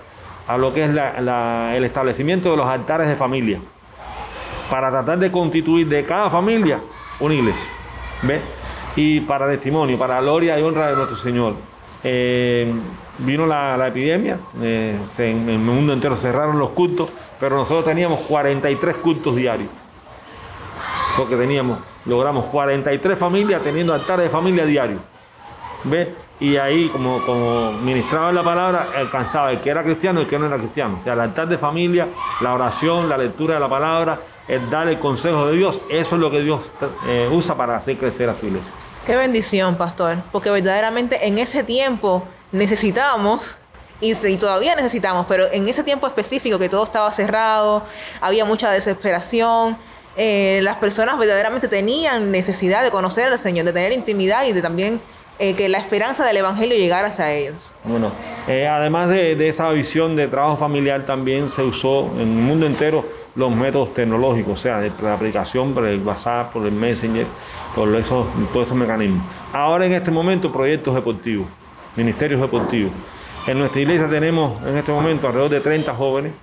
a 0.47 0.57
lo 0.57 0.73
que 0.73 0.83
es 0.83 0.89
el 0.89 1.83
establecimiento 1.83 2.51
de 2.51 2.57
los 2.57 2.67
altares 2.67 3.07
de 3.07 3.15
familia, 3.15 3.59
para 4.69 4.89
tratar 4.89 5.19
de 5.19 5.31
constituir 5.31 5.87
de 5.87 6.03
cada 6.03 6.29
familia 6.29 6.79
una 7.19 7.33
iglesia. 7.33 7.69
¿Ves? 8.23 8.41
Y 8.95 9.21
para 9.21 9.47
testimonio, 9.47 9.97
para 9.97 10.19
gloria 10.21 10.59
y 10.59 10.63
honra 10.63 10.87
de 10.87 10.95
nuestro 10.95 11.17
Señor. 11.17 11.55
Eh, 12.03 12.71
vino 13.19 13.45
la, 13.45 13.87
epidemia, 13.87 14.39
eh, 14.61 14.97
en 15.17 15.49
el 15.49 15.59
mundo 15.59 15.93
entero 15.93 16.17
cerraron 16.17 16.57
los 16.57 16.71
cultos, 16.71 17.09
pero 17.39 17.55
nosotros 17.55 17.85
teníamos 17.85 18.21
43 18.21 18.97
cultos 18.97 19.35
diarios 19.35 19.69
porque 21.17 21.35
teníamos, 21.35 21.79
logramos 22.05 22.45
43 22.45 23.17
familias 23.17 23.61
teniendo 23.63 23.93
altares 23.93 24.25
de 24.25 24.29
familia 24.29 24.65
diario. 24.65 24.99
¿Ves? 25.83 26.09
Y 26.39 26.57
ahí, 26.57 26.89
como, 26.89 27.23
como 27.25 27.71
ministraba 27.71 28.31
la 28.31 28.43
palabra, 28.43 28.87
alcanzaba 28.95 29.51
el 29.51 29.61
que 29.61 29.69
era 29.69 29.83
cristiano 29.83 30.19
y 30.19 30.23
el 30.23 30.29
que 30.29 30.39
no 30.39 30.47
era 30.47 30.57
cristiano. 30.57 30.97
O 30.99 31.03
sea, 31.03 31.13
el 31.13 31.19
altar 31.19 31.47
de 31.47 31.57
familia, 31.57 32.07
la 32.41 32.53
oración, 32.53 33.07
la 33.07 33.17
lectura 33.17 33.55
de 33.55 33.59
la 33.59 33.69
palabra, 33.69 34.19
el 34.47 34.69
dar 34.69 34.87
el 34.87 34.97
consejo 34.97 35.47
de 35.47 35.57
Dios, 35.57 35.81
eso 35.89 36.15
es 36.15 36.21
lo 36.21 36.31
que 36.31 36.41
Dios 36.41 36.61
eh, 37.07 37.29
usa 37.31 37.55
para 37.55 37.77
hacer 37.77 37.97
crecer 37.97 38.27
a 38.29 38.33
su 38.33 38.47
iglesia. 38.47 38.71
Qué 39.05 39.15
bendición, 39.15 39.75
pastor, 39.75 40.17
porque 40.31 40.49
verdaderamente 40.49 41.27
en 41.27 41.37
ese 41.37 41.63
tiempo 41.63 42.27
necesitábamos 42.51 43.59
y, 43.99 44.13
y 44.27 44.37
todavía 44.37 44.75
necesitamos, 44.75 45.25
pero 45.27 45.45
en 45.51 45.67
ese 45.67 45.83
tiempo 45.83 46.07
específico 46.07 46.57
que 46.57 46.69
todo 46.69 46.83
estaba 46.83 47.11
cerrado, 47.11 47.83
había 48.19 48.45
mucha 48.45 48.71
desesperación, 48.71 49.77
eh, 50.17 50.59
las 50.63 50.77
personas 50.77 51.17
verdaderamente 51.17 51.67
tenían 51.67 52.31
necesidad 52.31 52.83
de 52.83 52.91
conocer 52.91 53.31
al 53.31 53.39
Señor, 53.39 53.65
de 53.65 53.73
tener 53.73 53.93
intimidad 53.93 54.45
y 54.45 54.51
de 54.51 54.61
también 54.61 55.01
eh, 55.39 55.55
que 55.55 55.69
la 55.69 55.79
esperanza 55.79 56.25
del 56.25 56.37
Evangelio 56.37 56.77
llegara 56.77 57.07
hacia 57.07 57.31
ellos. 57.31 57.73
Bueno, 57.83 58.11
eh, 58.47 58.67
además 58.67 59.09
de, 59.09 59.47
esa 59.47 59.71
visión 59.71 60.15
de 60.15 60.27
trabajo 60.27 60.57
familiar, 60.57 61.05
también 61.05 61.49
se 61.49 61.63
usó 61.63 62.09
en 62.15 62.21
el 62.21 62.27
mundo 62.27 62.65
entero 62.65 63.05
los 63.35 63.49
métodos 63.51 63.93
tecnológicos, 63.93 64.59
o 64.59 64.61
sea, 64.61 64.79
de 64.79 64.91
la 65.01 65.13
aplicación 65.13 65.73
por 65.73 65.87
el 65.87 65.99
WhatsApp, 66.01 66.51
por 66.51 66.65
el 66.65 66.73
Messenger, 66.73 67.25
por 67.75 67.95
esos, 67.95 68.27
todos 68.51 68.67
esos 68.67 68.77
mecanismos. 68.77 69.23
Ahora 69.53 69.85
en 69.85 69.93
este 69.93 70.11
momento 70.11 70.51
proyectos 70.51 70.93
deportivos, 70.93 71.47
ministerios 71.95 72.41
deportivos. 72.41 72.91
En 73.47 73.57
nuestra 73.57 73.81
iglesia 73.81 74.07
tenemos 74.09 74.61
en 74.61 74.77
este 74.77 74.91
momento 74.91 75.27
alrededor 75.27 75.49
de 75.49 75.61
30 75.61 75.95
jóvenes, 75.95 76.33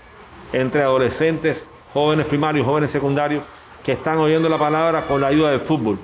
entre 0.53 0.83
adolescentes, 0.83 1.65
jóvenes 1.93 2.27
primarios, 2.27 2.67
jóvenes 2.67 2.91
secundarios, 2.91 3.45
que 3.85 3.93
están 3.93 4.19
oyendo 4.19 4.49
la 4.49 4.59
palabra 4.59 5.03
con 5.03 5.21
la 5.21 5.29
ayuda 5.29 5.51
del 5.51 5.61
fútbol. 5.61 5.99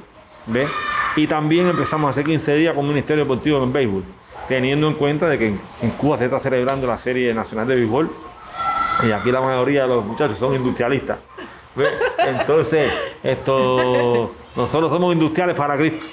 ¿Ves? 0.46 0.68
Y 1.16 1.26
también 1.26 1.68
empezamos 1.68 2.11
hace 2.11 2.25
15 2.25 2.54
días 2.56 2.75
con 2.75 2.85
un 2.85 2.88
ministerio 2.88 3.25
deportivo 3.25 3.62
en 3.62 3.73
béisbol, 3.73 4.04
teniendo 4.49 4.88
en 4.88 4.94
cuenta 4.94 5.28
de 5.28 5.38
que 5.38 5.47
en, 5.47 5.90
Cuba 5.97 6.18
se 6.18 6.25
está 6.25 6.40
celebrando 6.40 6.87
la 6.87 6.99
serie 6.99 7.33
nacional 7.33 7.68
de 7.68 7.76
béisbol 7.76 8.11
y 9.06 9.12
aquí 9.12 9.30
la 9.30 9.40
mayoría 9.40 9.83
de 9.83 9.88
los 9.88 10.04
muchachos 10.04 10.38
son 10.38 10.54
industrialistas. 10.54 11.18
Entonces, 12.18 12.92
esto, 13.23 14.33
nosotros 14.56 14.90
somos 14.90 15.12
industriales 15.12 15.54
para 15.54 15.76
Cristo. 15.76 16.06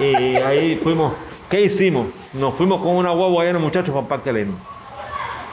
Y 0.00 0.36
ahí 0.36 0.76
fuimos, 0.76 1.14
¿qué 1.48 1.62
hicimos? 1.62 2.08
Nos 2.32 2.54
fuimos 2.54 2.82
con 2.82 2.96
una 2.96 3.10
guagua 3.10 3.44
llena 3.44 3.58
de 3.58 3.64
muchachos 3.64 3.90
para 3.90 4.02
el 4.02 4.08
Parque 4.08 4.32
Leno. 4.32 4.52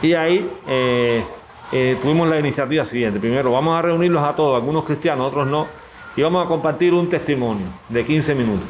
Y 0.02 0.14
ahí 0.14 0.52
eh, 0.68 1.24
eh, 1.72 1.98
tuvimos 2.02 2.28
la 2.28 2.40
iniciativa 2.40 2.84
siguiente. 2.86 3.20
Primero, 3.20 3.52
vamos 3.52 3.78
a 3.78 3.82
reunirlos 3.82 4.24
a 4.24 4.36
todos, 4.36 4.56
algunos 4.56 4.84
cristianos, 4.84 5.28
otros 5.28 5.48
no, 5.48 5.68
y 6.16 6.22
vamos 6.22 6.46
a 6.46 6.48
compartir 6.48 6.94
un 6.94 7.10
testimonio 7.10 7.68
de 7.90 8.06
15 8.06 8.36
minutos. 8.36 8.66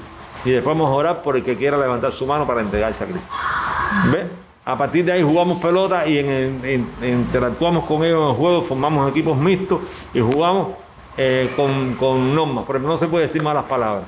Y 0.46 0.52
después 0.52 0.76
vamos 0.78 0.92
a 0.92 0.96
orar 0.96 1.22
por 1.22 1.38
el 1.38 1.44
que 1.44 1.56
quiera 1.56 1.78
levantar 1.78 2.12
su 2.12 2.26
mano 2.26 2.46
para 2.46 2.62
entregarse 2.62 3.04
a 3.04 3.08
Cristo. 3.08 3.28
¿Ves? 4.12 4.26
A 4.66 4.78
partir 4.78 5.04
de 5.04 5.12
ahí 5.12 5.24
jugamos 5.24 5.62
pelota 5.62 6.08
y 6.08 6.20
interactuamos 7.02 7.86
con 7.86 8.04
ellos 8.04 8.24
en 8.24 8.30
el 8.30 8.36
juego, 8.36 8.64
formamos 8.64 9.10
equipos 9.12 9.38
mixtos 9.38 9.82
y 10.14 10.22
jugamos 10.22 10.70
eh, 11.18 11.52
con, 11.56 11.96
con 11.96 12.34
normas. 12.34 12.64
Por 12.64 12.76
ejemplo, 12.76 12.94
no 12.94 13.00
se 13.00 13.08
puede 13.08 13.28
decir 13.28 13.44
malas 13.44 13.66
palabras. 13.66 14.06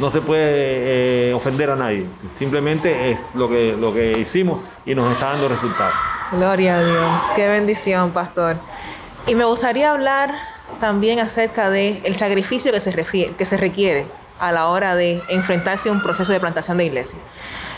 No 0.00 0.10
se 0.10 0.20
puede 0.20 1.28
eh, 1.30 1.34
ofender 1.34 1.70
a 1.70 1.76
nadie. 1.76 2.06
Simplemente 2.38 3.12
es 3.12 3.18
lo 3.34 3.48
que, 3.48 3.76
lo 3.78 3.92
que 3.92 4.18
hicimos 4.18 4.60
y 4.84 4.94
nos 4.94 5.12
está 5.12 5.26
dando 5.26 5.48
resultados. 5.48 5.94
Gloria 6.32 6.78
a 6.78 6.84
Dios, 6.84 7.22
qué 7.36 7.46
bendición, 7.46 8.10
pastor. 8.10 8.56
Y 9.26 9.34
me 9.36 9.44
gustaría 9.44 9.92
hablar 9.92 10.34
también 10.80 11.20
acerca 11.20 11.70
del 11.70 12.00
el 12.04 12.14
sacrificio 12.14 12.72
que 12.72 12.80
se, 12.80 12.92
que 13.36 13.46
se 13.46 13.56
requiere 13.56 14.06
a 14.40 14.52
la 14.52 14.66
hora 14.68 14.94
de 14.96 15.22
enfrentarse 15.28 15.88
a 15.88 15.92
un 15.92 16.02
proceso 16.02 16.32
de 16.32 16.40
plantación 16.40 16.76
de 16.78 16.84
iglesia. 16.86 17.18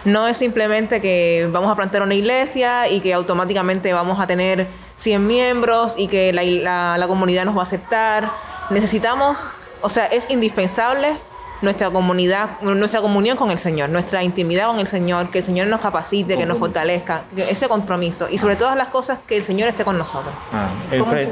No 0.04 0.26
es 0.26 0.36
simplemente 0.36 1.00
que 1.00 1.48
vamos 1.52 1.70
a 1.70 1.76
plantar 1.76 2.02
una 2.02 2.14
iglesia 2.14 2.88
y 2.88 3.00
que 3.00 3.12
automáticamente 3.12 3.92
vamos 3.92 4.18
a 4.20 4.26
tener 4.26 4.66
100 4.96 5.26
miembros 5.26 5.94
y 5.98 6.08
que 6.08 6.32
la- 6.32 6.96
la 6.96 7.06
comunidad 7.08 7.44
nos 7.44 7.56
va 7.56 7.60
a 7.60 7.64
aceptar. 7.64 8.30
Necesitamos, 8.70 9.54
o 9.82 9.88
sea, 9.88 10.06
es 10.06 10.26
indispensable 10.30 11.18
nuestra 11.62 11.90
comunidad, 11.90 12.60
nuestra 12.60 13.00
comunión 13.00 13.36
con 13.36 13.50
el 13.50 13.58
Señor, 13.58 13.88
nuestra 13.88 14.22
intimidad 14.22 14.68
con 14.68 14.78
el 14.78 14.86
Señor, 14.86 15.30
que 15.30 15.38
el 15.38 15.44
Señor 15.44 15.66
nos 15.68 15.80
capacite, 15.80 16.36
que 16.36 16.46
nos 16.46 16.58
fortalezca, 16.58 17.24
ese 17.36 17.68
compromiso 17.68 18.28
y 18.30 18.38
sobre 18.38 18.56
todas 18.56 18.76
las 18.76 18.88
cosas 18.88 19.20
que 19.26 19.36
el 19.36 19.42
Señor 19.42 19.68
esté 19.68 19.84
con 19.84 19.96
nosotros. 19.98 20.34
Ah, 20.52 20.68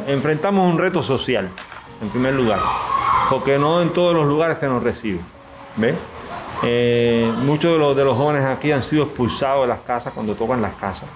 enfrentamos 0.06 0.70
un 0.70 0.78
reto 0.78 1.02
social, 1.02 1.50
en 2.00 2.08
primer 2.08 2.34
lugar, 2.34 2.60
porque 3.30 3.58
no 3.58 3.82
en 3.82 3.92
todos 3.92 4.14
los 4.14 4.26
lugares 4.26 4.58
se 4.58 4.66
nos 4.66 4.82
recibe. 4.82 5.20
¿Ves? 5.76 5.94
Eh, 6.62 7.30
muchos 7.36 7.72
de 7.72 7.78
los, 7.78 7.96
de 7.96 8.04
los 8.04 8.16
jóvenes 8.16 8.44
aquí 8.44 8.72
han 8.72 8.82
sido 8.82 9.04
expulsados 9.04 9.62
de 9.62 9.68
las 9.68 9.80
casas 9.80 10.12
cuando 10.14 10.34
tocan 10.34 10.62
las 10.62 10.74
casas. 10.74 11.08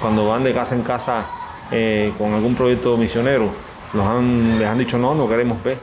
Cuando 0.00 0.28
van 0.28 0.42
de 0.44 0.52
casa 0.52 0.74
en 0.74 0.82
casa 0.82 1.26
eh, 1.70 2.12
con 2.18 2.34
algún 2.34 2.54
proyecto 2.54 2.96
misionero, 2.96 3.48
los 3.92 4.06
han, 4.06 4.58
les 4.58 4.68
han 4.68 4.78
dicho 4.78 4.98
no, 4.98 5.14
no 5.14 5.28
queremos 5.28 5.62
ver. 5.62 5.78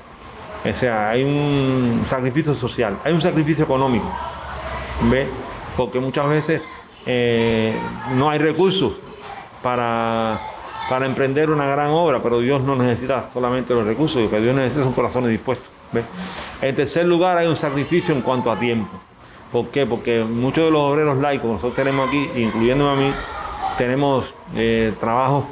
O 0.66 0.74
sea, 0.76 1.10
hay 1.10 1.24
un 1.24 2.04
sacrificio 2.08 2.54
social, 2.54 2.98
hay 3.04 3.14
un 3.14 3.22
sacrificio 3.22 3.64
económico. 3.64 4.10
¿Ves? 5.10 5.28
Porque 5.78 6.00
muchas 6.00 6.28
veces 6.28 6.64
eh, 7.06 7.74
no 8.16 8.30
hay 8.30 8.40
recursos 8.40 8.94
para, 9.64 10.40
para 10.90 11.06
emprender 11.06 11.50
una 11.50 11.66
gran 11.66 11.90
obra, 11.92 12.22
pero 12.22 12.40
Dios 12.40 12.62
no 12.62 12.76
necesita 12.76 13.30
solamente 13.32 13.74
los 13.74 13.86
recursos, 13.86 14.22
lo 14.22 14.30
que 14.30 14.42
Dios 14.42 14.56
necesita 14.56 14.84
son 14.84 14.94
corazones 14.94 15.32
dispuestos. 15.32 15.68
¿ves? 15.94 16.04
En 16.62 16.76
tercer 16.76 17.06
lugar, 17.06 17.38
hay 17.38 17.48
un 17.48 17.56
sacrificio 17.56 18.14
en 18.14 18.22
cuanto 18.22 18.52
a 18.52 18.60
tiempo. 18.60 18.98
¿Por 19.52 19.70
qué? 19.70 19.86
Porque 19.86 20.24
muchos 20.24 20.66
de 20.66 20.72
los 20.72 20.82
obreros 20.82 21.18
laicos 21.18 21.50
nosotros 21.50 21.76
tenemos 21.76 22.08
aquí, 22.08 22.30
incluyéndome 22.36 22.92
a 22.92 23.08
mí, 23.08 23.14
tenemos 23.78 24.34
eh, 24.56 24.94
trabajos, 25.00 25.46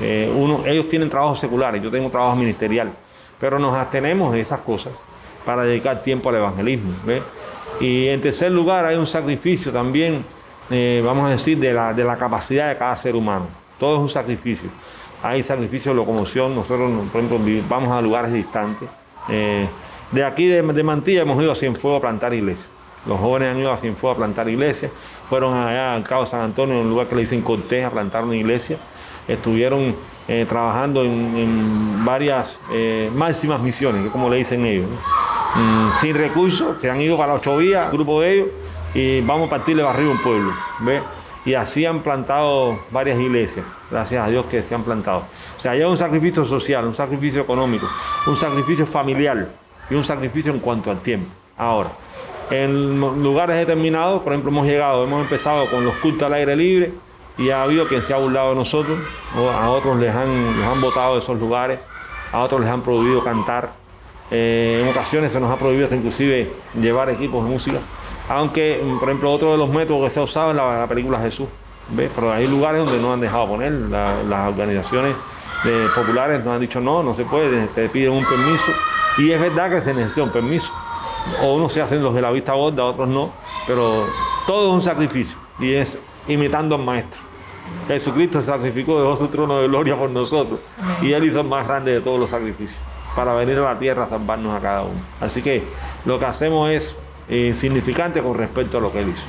eh, 0.00 0.32
ellos 0.64 0.88
tienen 0.88 1.10
trabajos 1.10 1.40
seculares, 1.40 1.82
yo 1.82 1.90
tengo 1.90 2.08
trabajo 2.08 2.36
ministerial, 2.36 2.92
pero 3.38 3.58
nos 3.58 3.74
abstenemos 3.74 4.32
de 4.32 4.40
esas 4.40 4.60
cosas 4.60 4.92
para 5.44 5.64
dedicar 5.64 6.02
tiempo 6.02 6.28
al 6.30 6.36
evangelismo. 6.36 6.92
¿ves? 7.04 7.22
Y 7.80 8.08
en 8.08 8.20
tercer 8.20 8.52
lugar, 8.52 8.84
hay 8.86 8.96
un 8.96 9.06
sacrificio 9.06 9.72
también, 9.72 10.24
eh, 10.70 11.02
vamos 11.04 11.26
a 11.26 11.30
decir, 11.30 11.58
de 11.58 11.72
la, 11.72 11.92
de 11.92 12.04
la 12.04 12.16
capacidad 12.16 12.68
de 12.68 12.76
cada 12.76 12.96
ser 12.96 13.16
humano. 13.16 13.46
Todo 13.78 13.96
es 13.96 14.02
un 14.02 14.08
sacrificio. 14.08 14.70
Hay 15.22 15.42
sacrificio 15.42 15.92
de 15.92 15.96
locomoción, 15.96 16.54
nosotros, 16.54 16.90
por 17.10 17.22
ejemplo, 17.22 17.62
vamos 17.68 17.92
a 17.92 18.00
lugares 18.00 18.32
distantes. 18.32 18.88
Eh, 19.28 19.66
de 20.12 20.24
aquí 20.24 20.46
de, 20.46 20.62
Mantilla 20.62 21.22
hemos 21.22 21.42
ido 21.42 21.52
a 21.52 21.54
Cienfuegos 21.54 21.98
a 21.98 22.02
plantar 22.02 22.34
iglesias. 22.34 22.68
Los 23.06 23.18
jóvenes 23.18 23.50
han 23.50 23.58
ido 23.58 23.72
a 23.72 23.78
Cienfuegos 23.78 24.16
a 24.16 24.18
plantar 24.18 24.48
iglesias. 24.48 24.92
Fueron 25.28 25.56
allá 25.56 25.94
al 25.94 26.04
Cabo 26.04 26.26
San 26.26 26.40
Antonio, 26.40 26.74
en 26.74 26.82
un 26.82 26.90
lugar 26.90 27.08
que 27.08 27.16
le 27.16 27.22
dicen 27.22 27.42
Cortés, 27.42 27.84
a 27.84 27.90
plantar 27.90 28.24
una 28.24 28.36
iglesia. 28.36 28.78
Estuvieron 29.26 29.96
eh, 30.26 30.46
trabajando 30.48 31.04
en, 31.04 32.04
varias 32.04 32.58
eh, 32.72 33.10
máximas 33.14 33.60
misiones, 33.60 34.04
que 34.04 34.10
como 34.10 34.30
le 34.30 34.38
dicen 34.38 34.64
ellos. 34.64 34.88
Mm, 35.54 35.90
sin 36.00 36.14
recursos, 36.14 36.76
se 36.80 36.90
han 36.90 37.00
ido 37.00 37.16
para 37.16 37.34
la 37.34 37.38
ocho 37.38 37.56
vías, 37.58 37.90
grupo 37.92 38.20
de 38.20 38.34
ellos, 38.34 38.48
y 38.94 39.20
vamos 39.20 39.48
a 39.48 39.50
partirle 39.50 39.82
barrio 39.82 40.08
a 40.08 40.12
un 40.12 40.22
pueblo. 40.22 40.52
¿ve? 40.80 41.00
Y 41.44 41.52
así 41.54 41.84
han 41.84 42.00
plantado 42.00 42.78
varias 42.90 43.18
iglesias, 43.20 43.66
gracias 43.90 44.26
a 44.26 44.30
Dios 44.30 44.46
que 44.46 44.62
se 44.62 44.74
han 44.74 44.82
plantado. 44.82 45.24
O 45.58 45.60
sea, 45.60 45.72
hay 45.72 45.82
un 45.82 45.98
sacrificio 45.98 46.44
social, 46.46 46.86
un 46.86 46.94
sacrificio 46.94 47.42
económico, 47.42 47.86
un 48.26 48.36
sacrificio 48.36 48.86
familiar 48.86 49.48
y 49.90 49.94
un 49.94 50.04
sacrificio 50.04 50.52
en 50.52 50.60
cuanto 50.60 50.90
al 50.90 51.00
tiempo. 51.00 51.28
Ahora, 51.58 51.90
en 52.50 52.98
lugares 52.98 53.56
determinados, 53.56 54.22
por 54.22 54.32
ejemplo, 54.32 54.50
hemos 54.50 54.66
llegado, 54.66 55.04
hemos 55.04 55.22
empezado 55.22 55.70
con 55.70 55.84
los 55.84 55.94
cultos 55.96 56.22
al 56.22 56.34
aire 56.34 56.56
libre 56.56 56.92
y 57.38 57.50
ha 57.50 57.62
habido 57.62 57.86
quien 57.88 58.02
se 58.02 58.12
ha 58.14 58.16
burlado 58.16 58.50
de 58.50 58.54
nosotros, 58.56 58.98
a 59.58 59.70
otros 59.70 59.98
les 59.98 60.14
han, 60.14 60.58
los 60.60 60.66
han 60.66 60.80
botado 60.80 61.14
de 61.14 61.20
esos 61.20 61.38
lugares, 61.38 61.78
a 62.32 62.40
otros 62.40 62.60
les 62.60 62.70
han 62.70 62.82
prohibido 62.82 63.22
cantar. 63.22 63.72
Eh, 64.30 64.80
en 64.82 64.88
ocasiones 64.88 65.32
se 65.32 65.40
nos 65.40 65.50
ha 65.52 65.56
prohibido 65.56 65.84
hasta 65.84 65.96
inclusive 65.96 66.52
llevar 66.80 67.10
equipos 67.10 67.44
de 67.44 67.50
música. 67.50 67.78
Aunque, 68.28 68.82
por 68.98 69.08
ejemplo, 69.08 69.30
otro 69.32 69.52
de 69.52 69.58
los 69.58 69.68
métodos 69.68 70.04
que 70.04 70.10
se 70.10 70.20
ha 70.20 70.22
usado 70.22 70.50
es 70.50 70.56
la, 70.56 70.78
la 70.80 70.86
película 70.86 71.18
Jesús. 71.20 71.46
¿ves? 71.90 72.10
Pero 72.14 72.32
hay 72.32 72.46
lugares 72.46 72.84
donde 72.84 73.02
no 73.02 73.12
han 73.12 73.20
dejado 73.20 73.48
poner. 73.48 73.70
La- 73.72 74.22
las 74.28 74.48
organizaciones 74.48 75.14
populares 75.94 76.44
nos 76.44 76.54
han 76.54 76.60
dicho 76.60 76.80
no, 76.80 77.02
no 77.02 77.14
se 77.14 77.24
puede, 77.24 77.66
te 77.68 77.88
piden 77.88 78.12
un 78.12 78.24
permiso. 78.24 78.72
Y 79.18 79.30
es 79.30 79.40
verdad 79.40 79.70
que 79.70 79.80
se 79.82 79.92
necesita 79.92 80.22
un 80.22 80.32
permiso. 80.32 80.70
O 81.42 81.54
unos 81.54 81.72
se 81.72 81.82
hacen 81.82 82.02
los 82.02 82.14
de 82.14 82.22
la 82.22 82.30
vista 82.30 82.52
gorda, 82.54 82.84
otros 82.84 83.08
no. 83.08 83.30
Pero 83.66 84.06
todo 84.46 84.68
es 84.68 84.74
un 84.74 84.82
sacrificio. 84.82 85.36
Y 85.58 85.74
es 85.74 85.98
imitando 86.28 86.74
al 86.74 86.82
Maestro. 86.82 87.20
Jesucristo 87.88 88.40
se 88.40 88.46
sacrificó, 88.46 89.00
dejó 89.00 89.16
su 89.16 89.28
trono 89.28 89.58
de 89.58 89.68
gloria 89.68 89.96
por 89.96 90.10
nosotros. 90.10 90.60
Y 91.02 91.12
Él 91.12 91.24
hizo 91.24 91.40
el 91.40 91.46
más 91.46 91.66
grande 91.66 91.92
de 91.92 92.00
todos 92.00 92.18
los 92.18 92.30
sacrificios. 92.30 92.78
Para 93.14 93.34
venir 93.34 93.58
a 93.58 93.62
la 93.62 93.78
tierra 93.78 94.04
a 94.04 94.08
salvarnos 94.08 94.56
a 94.56 94.60
cada 94.60 94.82
uno. 94.82 95.00
Así 95.20 95.40
que 95.40 95.62
lo 96.04 96.18
que 96.18 96.26
hacemos 96.26 96.70
es 96.70 96.96
eh, 97.28 97.46
insignificante 97.48 98.22
con 98.22 98.36
respecto 98.36 98.78
a 98.78 98.80
lo 98.80 98.92
que 98.92 99.00
Él 99.00 99.10
hizo. 99.10 99.22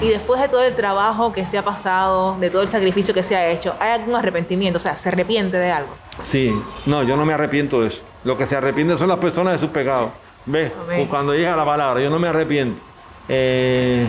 Y 0.00 0.08
después 0.08 0.40
de 0.40 0.48
todo 0.48 0.62
el 0.62 0.74
trabajo 0.74 1.32
que 1.32 1.44
se 1.44 1.58
ha 1.58 1.62
pasado, 1.62 2.36
de 2.40 2.48
todo 2.48 2.62
el 2.62 2.68
sacrificio 2.68 3.12
que 3.12 3.22
se 3.22 3.36
ha 3.36 3.48
hecho, 3.48 3.74
¿hay 3.80 3.90
algún 3.90 4.14
arrepentimiento? 4.14 4.78
O 4.78 4.80
sea, 4.80 4.96
¿se 4.96 5.10
arrepiente 5.10 5.56
de 5.58 5.70
algo? 5.70 5.94
Sí, 6.22 6.54
no, 6.86 7.02
yo 7.02 7.16
no 7.16 7.26
me 7.26 7.34
arrepiento 7.34 7.82
de 7.82 7.88
eso. 7.88 8.02
Lo 8.24 8.36
que 8.36 8.46
se 8.46 8.56
arrepienten 8.56 8.98
son 8.98 9.08
las 9.08 9.18
personas 9.18 9.54
de 9.54 9.58
sus 9.58 9.70
pecados. 9.70 10.10
¿Ves? 10.46 10.72
Amén. 10.84 11.06
Cuando 11.06 11.34
llega 11.34 11.54
la 11.54 11.64
palabra, 11.64 12.00
yo 12.00 12.08
no 12.08 12.18
me 12.18 12.28
arrepiento. 12.28 12.80
Eh, 13.28 14.06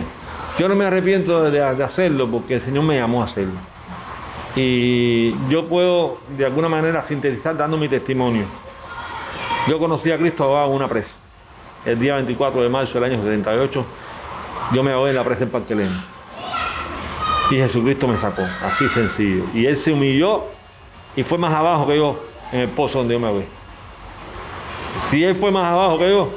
yo 0.58 0.68
no 0.68 0.74
me 0.74 0.84
arrepiento 0.84 1.50
de, 1.50 1.62
hacerlo 1.62 2.30
porque 2.30 2.54
el 2.54 2.60
Señor 2.60 2.84
me 2.84 2.96
llamó 2.96 3.22
a 3.22 3.24
hacerlo. 3.24 3.54
Y 4.54 5.34
yo 5.48 5.66
puedo, 5.66 6.18
de 6.36 6.44
alguna 6.44 6.68
manera, 6.68 7.02
sintetizar 7.02 7.56
dando 7.56 7.78
mi 7.78 7.88
testimonio. 7.88 8.44
Yo 9.66 9.78
conocí 9.78 10.10
a 10.10 10.18
Cristo 10.18 10.44
ahogado 10.44 10.68
en 10.68 10.76
una 10.76 10.88
presa. 10.88 11.14
El 11.86 11.98
día 11.98 12.16
24 12.16 12.62
de 12.62 12.68
marzo 12.68 13.00
del 13.00 13.12
año 13.12 13.22
78, 13.22 13.84
yo 14.72 14.82
me 14.82 14.92
ahogué 14.92 15.10
en 15.10 15.16
la 15.16 15.24
presa 15.24 15.44
en 15.44 15.50
Pantelén. 15.50 15.90
Y 17.50 17.56
Jesucristo 17.56 18.06
me 18.06 18.18
sacó, 18.18 18.42
así 18.62 18.88
sencillo. 18.88 19.44
Y 19.54 19.66
Él 19.66 19.76
se 19.76 19.92
humilló 19.92 20.44
y 21.16 21.22
fue 21.22 21.38
más 21.38 21.54
abajo 21.54 21.86
que 21.86 21.96
yo 21.96 22.22
en 22.52 22.60
el 22.60 22.68
pozo 22.68 22.98
donde 22.98 23.14
yo 23.14 23.20
me 23.20 23.28
ahogué. 23.28 23.46
Si 24.98 25.24
Él 25.24 25.34
fue 25.34 25.50
más 25.50 25.72
abajo 25.72 25.98
que 25.98 26.10
yo, 26.10 26.30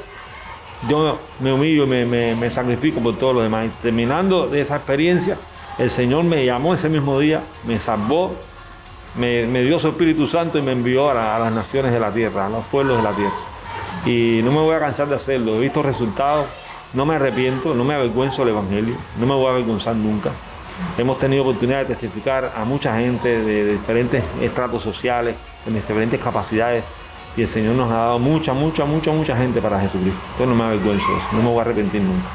yo 0.88 1.18
me 1.40 1.52
humillo 1.52 1.86
me, 1.86 2.50
sacrifico 2.50 3.00
por 3.00 3.16
todos 3.16 3.34
los 3.34 3.42
demás. 3.42 3.68
Terminando 3.82 4.46
de 4.46 4.60
esa 4.60 4.76
experiencia, 4.76 5.36
el 5.78 5.90
Señor 5.90 6.24
me 6.24 6.44
llamó 6.44 6.74
ese 6.74 6.88
mismo 6.88 7.18
día, 7.18 7.42
me 7.64 7.80
salvó, 7.80 8.34
me, 9.16 9.46
dio 9.62 9.78
su 9.78 9.88
Espíritu 9.88 10.26
Santo 10.26 10.58
y 10.58 10.62
me 10.62 10.72
envió 10.72 11.10
a 11.10 11.38
las 11.38 11.52
naciones 11.52 11.92
de 11.92 12.00
la 12.00 12.12
tierra, 12.12 12.46
a 12.46 12.48
los 12.48 12.64
pueblos 12.66 12.98
de 12.98 13.02
la 13.02 13.12
tierra. 13.14 13.34
Y 14.04 14.40
no 14.44 14.52
me 14.52 14.58
voy 14.58 14.74
a 14.74 14.78
cansar 14.78 15.08
de 15.08 15.16
hacerlo. 15.16 15.56
He 15.56 15.60
visto 15.60 15.82
resultados, 15.82 16.46
no 16.92 17.04
me 17.04 17.16
arrepiento, 17.16 17.74
no 17.74 17.84
me 17.84 17.94
avergüenzo 17.94 18.44
del 18.44 18.54
Evangelio, 18.54 18.94
no 19.18 19.26
me 19.26 19.34
voy 19.34 19.46
a 19.46 19.50
avergonzar 19.50 19.96
nunca. 19.96 20.30
Hemos 20.98 21.18
tenido 21.18 21.42
oportunidad 21.42 21.78
de 21.78 21.86
testificar 21.86 22.52
a 22.54 22.64
mucha 22.64 22.96
gente 22.98 23.40
de, 23.40 23.64
de 23.64 23.72
diferentes 23.72 24.22
estratos 24.42 24.82
sociales, 24.82 25.34
de 25.64 25.72
diferentes 25.72 26.20
capacidades. 26.20 26.84
Y 27.36 27.42
el 27.42 27.48
Señor 27.48 27.74
nos 27.74 27.90
ha 27.90 27.96
dado 27.96 28.18
mucha, 28.18 28.52
mucha, 28.54 28.84
mucha, 28.84 29.10
mucha 29.12 29.36
gente 29.36 29.60
para 29.60 29.78
Jesucristo. 29.80 30.18
Entonces 30.32 30.48
no 30.48 30.54
me 30.54 30.64
avergüenzo 30.64 31.06
de 31.12 31.18
eso, 31.18 31.26
no 31.32 31.38
me 31.42 31.48
voy 31.48 31.58
a 31.58 31.60
arrepentir 31.62 32.00
nunca. 32.02 32.26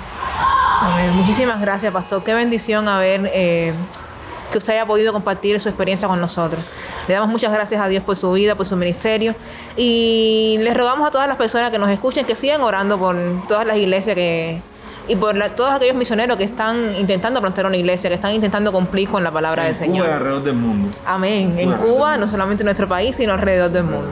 Amén. 0.82 1.12
Muchísimas 1.16 1.60
gracias, 1.62 1.92
Pastor. 1.92 2.24
Qué 2.24 2.34
bendición 2.34 2.88
haber 2.88 3.30
eh, 3.34 3.74
que 4.52 4.58
usted 4.58 4.74
haya 4.74 4.86
podido 4.86 5.12
compartir 5.14 5.60
su 5.60 5.70
experiencia 5.70 6.08
con 6.08 6.20
nosotros. 6.22 6.64
Le 7.08 7.14
damos 7.16 7.30
muchas 7.30 7.52
gracias 7.52 7.82
a 7.82 7.88
Dios 7.88 8.04
por 8.04 8.16
su 8.16 8.32
vida, 8.32 8.56
por 8.56 8.66
su 8.66 8.76
ministerio. 8.76 9.34
Y 9.76 10.58
les 10.62 10.76
rogamos 10.76 11.08
a 11.08 11.12
todas 11.12 11.28
las 11.28 11.38
personas 11.38 11.72
que 11.72 11.80
nos 11.80 11.90
escuchen 11.90 12.26
que 12.26 12.36
sigan 12.36 12.62
orando 12.62 12.98
por 13.00 13.16
todas 13.48 13.66
las 13.66 13.78
iglesias 13.78 14.16
que 14.16 14.62
y 15.08 15.16
por 15.16 15.36
la- 15.36 15.50
todos 15.50 15.72
aquellos 15.72 15.96
misioneros 15.96 16.38
que 16.38 16.44
están 16.44 16.96
intentando 16.96 17.42
plantar 17.42 17.66
una 17.66 17.76
iglesia, 17.76 18.08
que 18.10 18.14
están 18.16 18.34
intentando 18.34 18.72
cumplir 18.72 19.10
con 19.10 19.24
la 19.24 19.32
palabra 19.32 19.64
del 19.64 19.74
Cuba 19.74 19.86
y 19.86 19.90
Señor. 19.90 20.10
alrededor 20.10 20.44
del 20.44 20.54
mundo. 20.56 20.90
Amén. 21.06 21.56
En 21.58 21.72
Cuba, 21.74 22.18
no 22.18 22.28
solamente 22.28 22.62
en 22.62 22.66
nuestro 22.66 22.88
país, 22.88 23.16
sino 23.16 23.34
alrededor 23.34 23.72
del 23.72 23.84
mundo. 23.84 24.10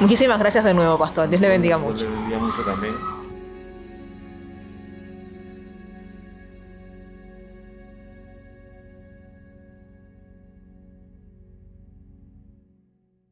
Muchísimas 0.00 0.38
gracias 0.38 0.64
de 0.64 0.74
nuevo, 0.74 0.98
Pastor. 0.98 1.28
Dios 1.28 1.40
le 1.40 1.48
bendiga 1.48 1.76
Dios 1.76 1.88
mucho. 1.88 2.04
le 2.04 2.16
bendiga 2.16 2.38
mucho 2.38 2.62
también. 2.64 2.94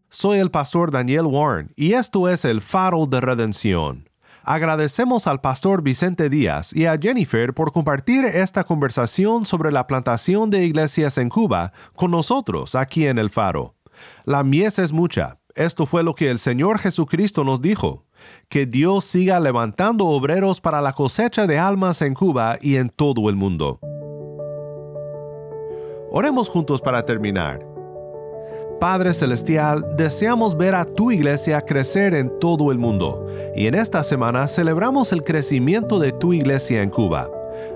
Soy 0.08 0.38
el 0.38 0.52
pastor 0.52 0.92
Daniel 0.92 1.26
Warren 1.26 1.72
y 1.74 1.94
esto 1.94 2.28
es 2.28 2.44
el 2.44 2.60
faro 2.60 3.06
de 3.06 3.20
redención. 3.20 4.08
Agradecemos 4.44 5.26
al 5.26 5.40
pastor 5.40 5.82
Vicente 5.82 6.28
Díaz 6.28 6.76
y 6.76 6.86
a 6.86 6.96
Jennifer 6.96 7.52
por 7.54 7.72
compartir 7.72 8.24
esta 8.24 8.62
conversación 8.62 9.46
sobre 9.46 9.72
la 9.72 9.88
plantación 9.88 10.50
de 10.50 10.64
iglesias 10.64 11.18
en 11.18 11.28
Cuba 11.28 11.72
con 11.96 12.12
nosotros 12.12 12.76
aquí 12.76 13.06
en 13.06 13.18
el 13.18 13.30
faro. 13.30 13.74
La 14.24 14.44
mies 14.44 14.78
es 14.78 14.92
mucha. 14.92 15.41
Esto 15.54 15.86
fue 15.86 16.02
lo 16.02 16.14
que 16.14 16.30
el 16.30 16.38
Señor 16.38 16.78
Jesucristo 16.78 17.44
nos 17.44 17.60
dijo. 17.60 18.04
Que 18.48 18.66
Dios 18.66 19.04
siga 19.04 19.40
levantando 19.40 20.06
obreros 20.06 20.60
para 20.60 20.80
la 20.80 20.92
cosecha 20.92 21.46
de 21.46 21.58
almas 21.58 22.02
en 22.02 22.14
Cuba 22.14 22.56
y 22.60 22.76
en 22.76 22.88
todo 22.88 23.28
el 23.28 23.36
mundo. 23.36 23.80
Oremos 26.10 26.48
juntos 26.48 26.80
para 26.80 27.04
terminar. 27.04 27.66
Padre 28.80 29.14
Celestial, 29.14 29.96
deseamos 29.96 30.56
ver 30.56 30.74
a 30.74 30.84
tu 30.84 31.10
iglesia 31.10 31.60
crecer 31.60 32.14
en 32.14 32.38
todo 32.38 32.72
el 32.72 32.78
mundo 32.78 33.26
y 33.54 33.66
en 33.66 33.74
esta 33.74 34.02
semana 34.02 34.48
celebramos 34.48 35.12
el 35.12 35.22
crecimiento 35.22 35.98
de 35.98 36.12
tu 36.12 36.32
iglesia 36.32 36.82
en 36.82 36.90
Cuba. 36.90 37.30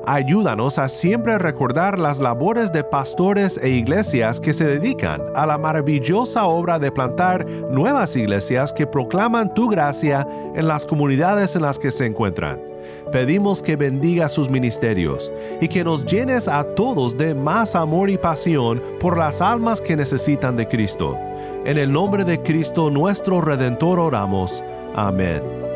Ayúdanos 0.06 0.78
a 0.78 0.88
siempre 0.88 1.38
recordar 1.38 1.98
las 1.98 2.20
labores 2.20 2.72
de 2.72 2.84
pastores 2.84 3.58
e 3.62 3.70
iglesias 3.70 4.40
que 4.40 4.52
se 4.52 4.64
dedican 4.64 5.20
a 5.34 5.46
la 5.46 5.58
maravillosa 5.58 6.46
obra 6.46 6.78
de 6.78 6.92
plantar 6.92 7.46
nuevas 7.70 8.14
iglesias 8.16 8.72
que 8.72 8.86
proclaman 8.86 9.52
tu 9.52 9.68
gracia 9.68 10.26
en 10.54 10.68
las 10.68 10.86
comunidades 10.86 11.56
en 11.56 11.62
las 11.62 11.78
que 11.78 11.90
se 11.90 12.06
encuentran. 12.06 12.60
Pedimos 13.12 13.62
que 13.62 13.76
bendiga 13.76 14.28
sus 14.28 14.50
ministerios 14.50 15.32
y 15.60 15.68
que 15.68 15.84
nos 15.84 16.04
llenes 16.04 16.48
a 16.48 16.64
todos 16.64 17.16
de 17.16 17.34
más 17.34 17.74
amor 17.74 18.10
y 18.10 18.18
pasión 18.18 18.82
por 19.00 19.16
las 19.16 19.40
almas 19.40 19.80
que 19.80 19.96
necesitan 19.96 20.56
de 20.56 20.66
Cristo. 20.66 21.16
En 21.64 21.78
el 21.78 21.92
nombre 21.92 22.24
de 22.24 22.42
Cristo 22.42 22.90
nuestro 22.90 23.40
Redentor 23.40 23.98
oramos. 23.98 24.62
Amén. 24.94 25.75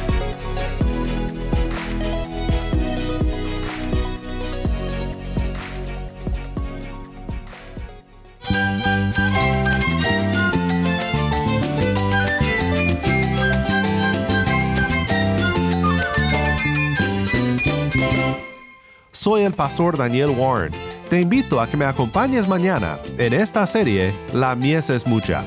pastor 19.61 19.95
Daniel 19.95 20.31
Warren. 20.31 20.71
Te 21.07 21.21
invito 21.21 21.61
a 21.61 21.67
que 21.67 21.77
me 21.77 21.85
acompañes 21.85 22.47
mañana 22.47 22.97
en 23.19 23.31
esta 23.31 23.67
serie 23.67 24.11
La 24.33 24.55
mies 24.55 24.89
es 24.89 25.05
mucha. 25.05 25.43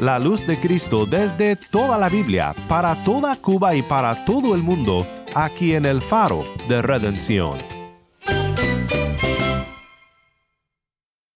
La 0.00 0.18
luz 0.18 0.46
de 0.46 0.58
Cristo 0.58 1.04
desde 1.04 1.54
toda 1.54 1.98
la 1.98 2.08
Biblia, 2.08 2.54
para 2.66 3.02
toda 3.02 3.36
Cuba 3.36 3.74
y 3.74 3.82
para 3.82 4.24
todo 4.24 4.54
el 4.54 4.62
mundo, 4.62 5.06
aquí 5.34 5.74
en 5.74 5.84
el 5.84 6.00
faro 6.00 6.44
de 6.66 6.80
redención. 6.80 7.77